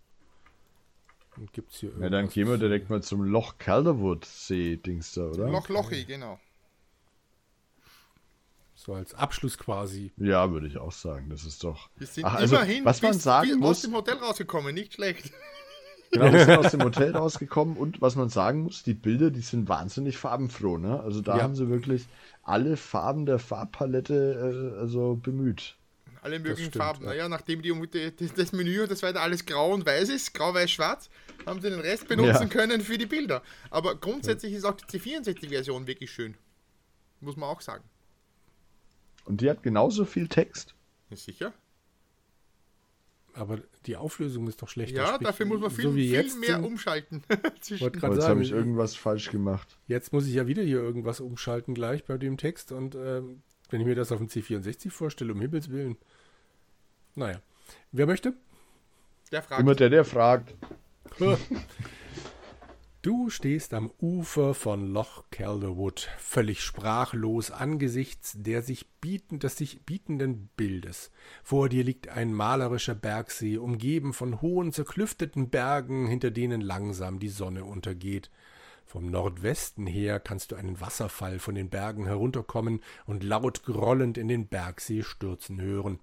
Und 1.37 1.53
gibt's 1.53 1.79
hier 1.79 1.90
Ja, 1.90 1.97
dann 2.01 2.12
irgendwas 2.12 2.35
gehen 2.35 2.49
wir 2.49 2.59
direkt 2.59 2.90
mal 2.90 3.03
zum 3.03 3.23
Loch 3.23 3.57
Calderwood 3.59 4.25
See, 4.25 4.77
Dings 4.77 5.12
da, 5.14 5.23
oder? 5.23 5.49
Loch 5.49 5.68
Lochi, 5.68 6.05
genau. 6.05 6.38
So 8.75 8.95
als 8.95 9.14
Abschluss 9.14 9.59
quasi. 9.59 10.12
Ja, 10.16 10.51
würde 10.51 10.66
ich 10.66 10.77
auch 10.79 10.92
sagen. 10.92 11.31
Das 11.31 11.45
ist 11.45 11.62
doch. 11.62 11.88
Wir 11.97 12.07
sind 12.07 12.25
Ach, 12.25 12.35
also, 12.35 12.57
immerhin 12.57 12.85
was 12.85 13.01
man 13.01 13.12
sagen 13.14 13.47
bis 13.49 13.55
aus 13.55 13.61
muss, 13.61 13.83
dem 13.83 13.95
Hotel 13.95 14.16
rausgekommen, 14.16 14.75
nicht 14.75 14.95
schlecht. 14.95 15.31
genau, 16.11 16.33
wir 16.33 16.45
sind 16.45 16.59
aus 16.59 16.73
dem 16.73 16.83
Hotel 16.83 17.16
rausgekommen 17.16 17.77
und 17.77 18.01
was 18.01 18.16
man 18.16 18.29
sagen 18.29 18.62
muss, 18.64 18.83
die 18.83 18.95
Bilder, 18.95 19.31
die 19.31 19.40
sind 19.40 19.68
wahnsinnig 19.68 20.18
farbenfroh, 20.18 20.79
ne? 20.79 21.01
Also 21.01 21.21
da 21.21 21.37
Ja. 21.37 21.42
haben 21.45 21.55
sie 21.55 21.68
wirklich 21.68 22.07
alle 22.42 22.77
Farben 22.77 23.25
der 23.25 23.38
Farbpalette 23.38 24.75
äh, 24.77 24.81
also 24.81 25.14
bemüht. 25.14 25.77
Alle 26.22 26.38
möglichen 26.38 26.70
stimmt, 26.70 26.76
Farben. 26.76 27.02
ja. 27.04 27.11
Naja, 27.11 27.28
nachdem 27.28 27.61
die, 27.62 27.72
die, 27.88 28.28
das, 28.35 28.52
Menü 28.52 28.80
und 28.80 28.90
das 28.90 29.02
weiter 29.02 29.20
alles 29.20 29.44
grau 29.44 29.74
und 29.74 29.85
weiß 29.85 30.08
ist, 30.08 30.32
grau, 30.32 30.54
weiß, 30.54 30.70
schwarz, 30.70 31.11
haben 31.44 31.61
sie 31.61 31.68
den 31.68 31.80
Rest 31.80 32.08
benutzen 32.08 32.42
Ja. 32.42 32.46
können 32.46 32.80
für 32.80 32.96
die 32.96 33.06
Bilder. 33.06 33.42
Aber 33.70 33.96
grundsätzlich 33.96 34.52
ist 34.54 34.64
auch 34.64 34.76
die 34.76 34.85
C64-Version 34.98 35.87
wirklich 35.87 36.11
schön. 36.11 36.37
Muss 37.20 37.37
man 37.37 37.48
auch 37.50 37.61
sagen. 37.61 37.85
Und 39.24 39.40
die 39.40 39.50
hat 39.50 39.62
genauso 39.62 40.04
viel 40.04 40.28
Text. 40.28 40.74
Ja, 41.11 41.16
sicher. 41.16 41.52
Aber 43.35 43.61
die 43.87 43.96
Auflösung 43.96 44.46
ist 44.46 44.61
doch 44.61 44.68
schlechter. 44.68 44.96
Ja, 44.96 45.06
Sprich, 45.14 45.26
dafür 45.26 45.46
muss 45.46 45.61
man 45.61 45.70
viel, 45.70 45.85
so 45.85 45.94
wie 45.96 46.02
viel 46.08 46.12
jetzt 46.12 46.38
mehr 46.38 46.56
sind- 46.56 46.64
umschalten. 46.64 47.22
Wollte 47.80 47.98
gerade 47.98 48.16
sagen, 48.16 48.28
habe 48.30 48.42
ich 48.42 48.50
irgendwas 48.52 48.94
falsch 48.94 49.30
gemacht. 49.30 49.78
jetzt 49.88 50.12
muss 50.12 50.26
ich 50.26 50.35
ja 50.35 50.46
wieder 50.46 50.62
hier 50.62 50.80
irgendwas 50.80 51.20
umschalten 51.20 51.74
gleich 51.74 52.04
bei 52.04 52.18
dem 52.18 52.37
Text 52.37 52.72
und 52.72 52.94
ähm, 52.94 53.42
wenn 53.72 53.80
ich 53.80 53.87
mir 53.87 53.94
das 53.94 54.12
auf 54.12 54.18
dem 54.18 54.28
C64 54.28 54.90
vorstelle, 54.90 55.32
um 55.32 55.40
Himmels 55.40 55.70
Willen. 55.70 55.96
Naja. 57.14 57.40
Wer 57.90 58.06
möchte? 58.06 58.35
Der 59.30 59.42
fragt. 59.42 59.61
Immer 59.61 59.74
der, 59.74 59.90
der 59.90 60.04
fragt. 60.04 60.54
Du 63.02 63.30
stehst 63.30 63.74
am 63.74 63.90
Ufer 64.00 64.54
von 64.54 64.87
Loch 64.87 65.24
Calderwood, 65.32 66.08
völlig 66.18 66.62
sprachlos 66.62 67.50
angesichts 67.50 68.37
der 68.38 68.62
sich 68.62 68.87
bieten, 69.00 69.40
des 69.40 69.56
sich 69.56 69.82
bietenden 69.82 70.50
Bildes. 70.56 71.11
Vor 71.42 71.68
dir 71.68 71.82
liegt 71.82 72.11
ein 72.11 72.32
malerischer 72.32 72.94
Bergsee, 72.94 73.58
umgeben 73.58 74.12
von 74.12 74.40
hohen, 74.40 74.70
zerklüfteten 74.70 75.50
Bergen, 75.50 76.06
hinter 76.06 76.30
denen 76.30 76.61
langsam 76.61 77.18
die 77.18 77.28
Sonne 77.28 77.64
untergeht. 77.64 78.30
Vom 78.92 79.07
Nordwesten 79.07 79.87
her 79.87 80.20
kannst 80.20 80.52
du 80.52 80.57
einen 80.57 80.78
Wasserfall 80.78 81.38
von 81.38 81.55
den 81.55 81.70
Bergen 81.70 82.05
herunterkommen 82.05 82.83
und 83.07 83.24
laut 83.24 83.62
grollend 83.62 84.18
in 84.18 84.28
den 84.28 84.48
Bergsee 84.48 85.02
stürzen 85.02 85.62
hören. 85.62 85.98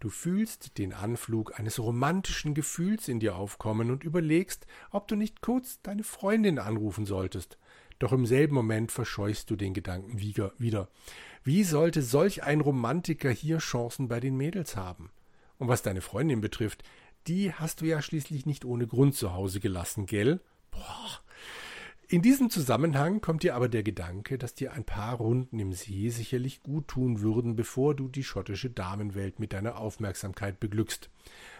Du 0.00 0.10
fühlst 0.10 0.76
den 0.76 0.92
Anflug 0.92 1.58
eines 1.58 1.78
romantischen 1.78 2.52
Gefühls 2.52 3.08
in 3.08 3.20
dir 3.20 3.36
aufkommen 3.36 3.90
und 3.90 4.04
überlegst, 4.04 4.66
ob 4.90 5.08
du 5.08 5.16
nicht 5.16 5.40
kurz 5.40 5.80
deine 5.80 6.04
Freundin 6.04 6.58
anrufen 6.58 7.06
solltest. 7.06 7.56
Doch 7.98 8.12
im 8.12 8.26
selben 8.26 8.54
Moment 8.54 8.92
verscheuchst 8.92 9.48
du 9.48 9.56
den 9.56 9.72
Gedanken 9.72 10.20
wieder. 10.20 10.88
Wie 11.42 11.64
sollte 11.64 12.02
solch 12.02 12.42
ein 12.42 12.60
Romantiker 12.60 13.30
hier 13.30 13.60
Chancen 13.60 14.08
bei 14.08 14.20
den 14.20 14.36
Mädels 14.36 14.76
haben? 14.76 15.08
Und 15.56 15.68
was 15.68 15.80
deine 15.80 16.02
Freundin 16.02 16.42
betrifft, 16.42 16.84
die 17.28 17.54
hast 17.54 17.80
du 17.80 17.86
ja 17.86 18.02
schließlich 18.02 18.44
nicht 18.44 18.66
ohne 18.66 18.86
Grund 18.86 19.14
zu 19.14 19.32
Hause 19.32 19.58
gelassen, 19.58 20.04
gell? 20.04 20.40
Boah. 20.70 21.22
In 22.08 22.22
diesem 22.22 22.50
Zusammenhang 22.50 23.20
kommt 23.20 23.42
dir 23.42 23.56
aber 23.56 23.68
der 23.68 23.82
Gedanke, 23.82 24.38
dass 24.38 24.54
dir 24.54 24.72
ein 24.72 24.84
paar 24.84 25.16
Runden 25.16 25.58
im 25.58 25.72
See 25.72 26.08
sicherlich 26.10 26.62
gut 26.62 26.86
tun 26.86 27.20
würden, 27.20 27.56
bevor 27.56 27.96
du 27.96 28.06
die 28.06 28.22
schottische 28.22 28.70
Damenwelt 28.70 29.40
mit 29.40 29.52
deiner 29.52 29.76
Aufmerksamkeit 29.78 30.60
beglückst. 30.60 31.10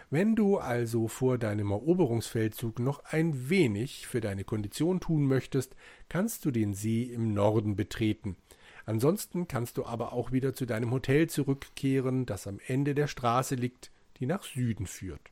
Wenn 0.09 0.37
du 0.37 0.57
also 0.57 1.09
vor 1.09 1.37
deinem 1.37 1.71
Eroberungsfeldzug 1.71 2.79
noch 2.79 3.03
ein 3.03 3.49
wenig 3.49 4.07
für 4.07 4.21
deine 4.21 4.45
Kondition 4.45 5.01
tun 5.01 5.27
möchtest, 5.27 5.75
kannst 6.07 6.45
du 6.45 6.51
den 6.51 6.73
See 6.73 7.03
im 7.03 7.33
Norden 7.33 7.75
betreten. 7.75 8.37
Ansonsten 8.85 9.49
kannst 9.49 9.75
du 9.75 9.85
aber 9.85 10.13
auch 10.13 10.31
wieder 10.31 10.53
zu 10.53 10.65
deinem 10.65 10.91
Hotel 10.91 11.27
zurückkehren, 11.27 12.25
das 12.25 12.47
am 12.47 12.61
Ende 12.67 12.95
der 12.95 13.07
Straße 13.07 13.55
liegt, 13.55 13.91
die 14.17 14.25
nach 14.25 14.43
Süden 14.43 14.87
führt. 14.87 15.29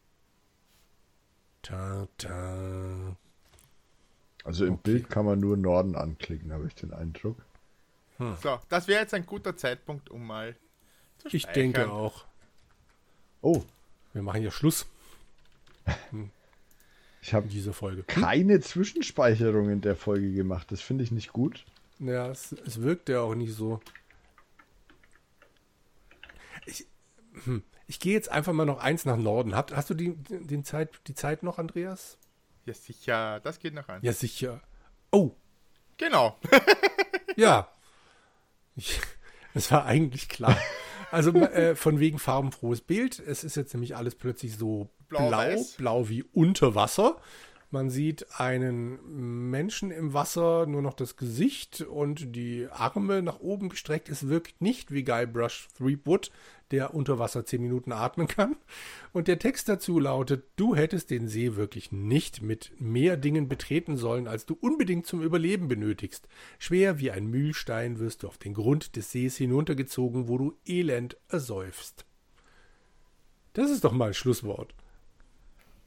Ta 1.61 2.09
ta. 2.17 3.15
Also 4.45 4.65
im 4.65 4.75
Okay. 4.75 4.83
Bild 4.83 5.09
kann 5.09 5.25
man 5.25 5.39
nur 5.41 5.57
Norden 5.57 5.95
anklicken, 5.97 6.53
habe 6.53 6.67
ich 6.67 6.75
den 6.75 6.93
Eindruck. 6.93 7.37
So, 8.17 8.59
das 8.69 8.87
wäre 8.87 9.01
jetzt 9.01 9.13
ein 9.13 9.25
guter 9.25 9.57
Zeitpunkt, 9.57 10.09
um 10.09 10.25
mal 10.25 10.55
zu 11.17 11.27
Ich 11.31 11.43
speichern. 11.43 11.73
denke 11.73 11.91
auch. 11.91 12.25
Oh, 13.41 13.63
Wir 14.13 14.21
machen 14.21 14.41
ja 14.43 14.51
Schluss 14.51 14.85
ich 17.21 17.33
habe 17.33 17.45
in 17.47 17.51
dieser 17.51 17.73
Folge. 17.73 18.03
keine 18.03 18.59
Zwischenspeicherung 18.61 19.69
in 19.69 19.81
der 19.81 19.95
Folge 19.95 20.31
gemacht. 20.33 20.71
Das 20.71 20.81
finde 20.81 21.03
ich 21.03 21.11
nicht 21.11 21.33
gut. 21.33 21.65
Ja, 21.99 22.29
es, 22.29 22.51
es 22.51 22.81
wirkt 22.81 23.09
ja 23.09 23.21
auch 23.21 23.35
nicht 23.35 23.53
so. 23.53 23.81
Ich, 26.65 26.85
hm, 27.45 27.63
ich 27.87 27.99
gehe 27.99 28.13
jetzt 28.13 28.29
einfach 28.29 28.53
mal 28.53 28.65
noch 28.65 28.79
eins 28.79 29.05
nach 29.05 29.17
Norden. 29.17 29.55
Hast, 29.55 29.75
hast 29.75 29.89
du 29.89 29.93
die, 29.93 30.15
den 30.15 30.63
Zeit, 30.63 30.89
die 31.07 31.15
Zeit 31.15 31.43
noch, 31.43 31.59
Andreas? 31.59 32.17
Ja, 32.65 32.73
sicher, 32.73 33.39
das 33.41 33.59
geht 33.59 33.73
noch 33.73 33.87
an. 33.89 33.99
Ja, 34.01 34.13
sicher. 34.13 34.61
Oh, 35.11 35.31
Genau. 35.97 36.37
ja. 37.35 37.69
Ich, 38.75 38.99
es 39.53 39.71
war 39.71 39.85
eigentlich 39.85 40.27
klar. 40.29 40.57
Also 41.11 41.31
äh, 41.33 41.75
von 41.75 41.99
wegen 41.99 42.19
farbenfrohes 42.19 42.81
Bild. 42.81 43.19
Es 43.19 43.43
ist 43.43 43.55
jetzt 43.55 43.73
nämlich 43.73 43.95
alles 43.95 44.15
plötzlich 44.15 44.57
so 44.57 44.89
blau, 45.07 45.29
blau, 45.29 45.63
Blau-weiß. 45.77 46.09
wie 46.09 46.23
unter 46.23 46.75
Wasser. 46.75 47.21
Man 47.75 47.89
sieht 47.89 48.39
einen 48.39 49.49
Menschen 49.49 49.91
im 49.91 50.13
Wasser, 50.13 50.65
nur 50.65 50.81
noch 50.81 50.93
das 50.93 51.17
Gesicht 51.17 51.81
und 51.81 52.33
die 52.33 52.69
Arme 52.71 53.21
nach 53.21 53.41
oben 53.41 53.67
gestreckt. 53.67 54.07
Es 54.07 54.29
wirkt 54.29 54.61
nicht 54.61 54.93
wie 54.93 55.03
Guybrush 55.03 55.67
Threepwood, 55.77 56.31
der 56.71 56.93
unter 56.93 57.19
Wasser 57.19 57.45
zehn 57.45 57.61
Minuten 57.61 57.91
atmen 57.91 58.27
kann. 58.27 58.55
Und 59.11 59.27
der 59.27 59.39
Text 59.39 59.67
dazu 59.67 59.99
lautet, 59.99 60.45
du 60.55 60.73
hättest 60.73 61.09
den 61.09 61.27
See 61.27 61.57
wirklich 61.57 61.91
nicht 61.91 62.41
mit 62.41 62.71
mehr 62.79 63.17
Dingen 63.17 63.49
betreten 63.49 63.97
sollen, 63.97 64.29
als 64.29 64.45
du 64.45 64.57
unbedingt 64.61 65.05
zum 65.05 65.21
Überleben 65.21 65.67
benötigst. 65.67 66.29
Schwer 66.59 66.97
wie 66.99 67.11
ein 67.11 67.27
Mühlstein 67.27 67.99
wirst 67.99 68.23
du 68.23 68.29
auf 68.29 68.37
den 68.37 68.53
Grund 68.53 68.95
des 68.95 69.11
Sees 69.11 69.35
hinuntergezogen, 69.35 70.29
wo 70.29 70.37
du 70.37 70.57
elend 70.65 71.17
ersäufst. 71.27 72.05
Das 73.51 73.69
ist 73.69 73.83
doch 73.83 73.91
mal 73.91 74.07
ein 74.07 74.13
Schlusswort. 74.13 74.73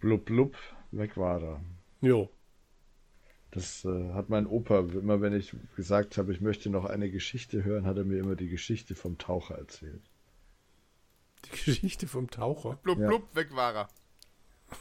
Blub, 0.01 0.27
blub, 0.27 0.55
weg 0.91 1.17
war 1.17 1.41
er. 1.41 1.61
Jo. 2.01 2.31
Das 3.51 3.85
äh, 3.85 4.13
hat 4.13 4.29
mein 4.29 4.47
Opa, 4.47 4.81
immer 4.81 5.21
wenn 5.21 5.33
ich 5.33 5.55
gesagt 5.77 6.19
habe, 6.19 6.33
ich 6.33 6.41
möchte 6.41 6.69
noch 6.71 6.85
eine 6.85 7.11
Geschichte 7.11 7.65
hören, 7.65 7.87
hat 7.87 7.97
er 7.97 8.05
mir 8.05 8.19
immer 8.19 8.37
die 8.37 8.49
Geschichte 8.49 8.95
vom 8.95 9.17
Taucher 9.19 9.57
erzählt. 9.57 10.03
Die 11.47 11.65
Geschichte 11.65 12.07
vom 12.07 12.29
Taucher. 12.31 12.79
Blub, 12.83 12.99
Ja. 12.99 13.07
blub, 13.09 13.35
weg 13.35 13.55
war 13.55 13.75
er. 13.75 13.89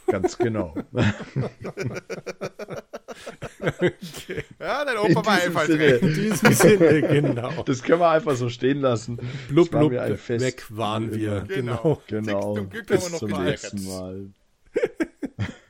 Ganz 0.06 0.36
genau. 0.36 0.74
Ja, 4.60 4.84
dein 4.84 4.96
In 5.10 5.16
Opa 5.16 5.26
war. 5.54 5.66
Sinne. 5.66 5.84
In 5.86 6.14
diesem 6.14 6.52
Sinne, 6.52 7.02
genau. 7.02 7.62
Das 7.64 7.82
können 7.82 8.00
wir 8.00 8.10
einfach 8.10 8.36
so 8.36 8.48
stehen 8.48 8.80
lassen. 8.80 9.18
Blub, 9.48 9.72
war 9.72 9.88
blub, 9.88 10.18
Fest. 10.18 10.44
weg 10.44 10.64
waren 10.70 11.12
wir. 11.14 11.40
Genau. 11.48 12.00
Genau. 12.06 12.22
Genau. 12.32 12.54
Zum 12.56 12.70
Glück 12.70 12.86
Bis 12.86 12.96
haben 13.04 13.04
wir 13.06 13.10
noch 13.10 13.18
zum 13.36 13.44
nächsten 13.44 13.86
Mal. 13.86 14.26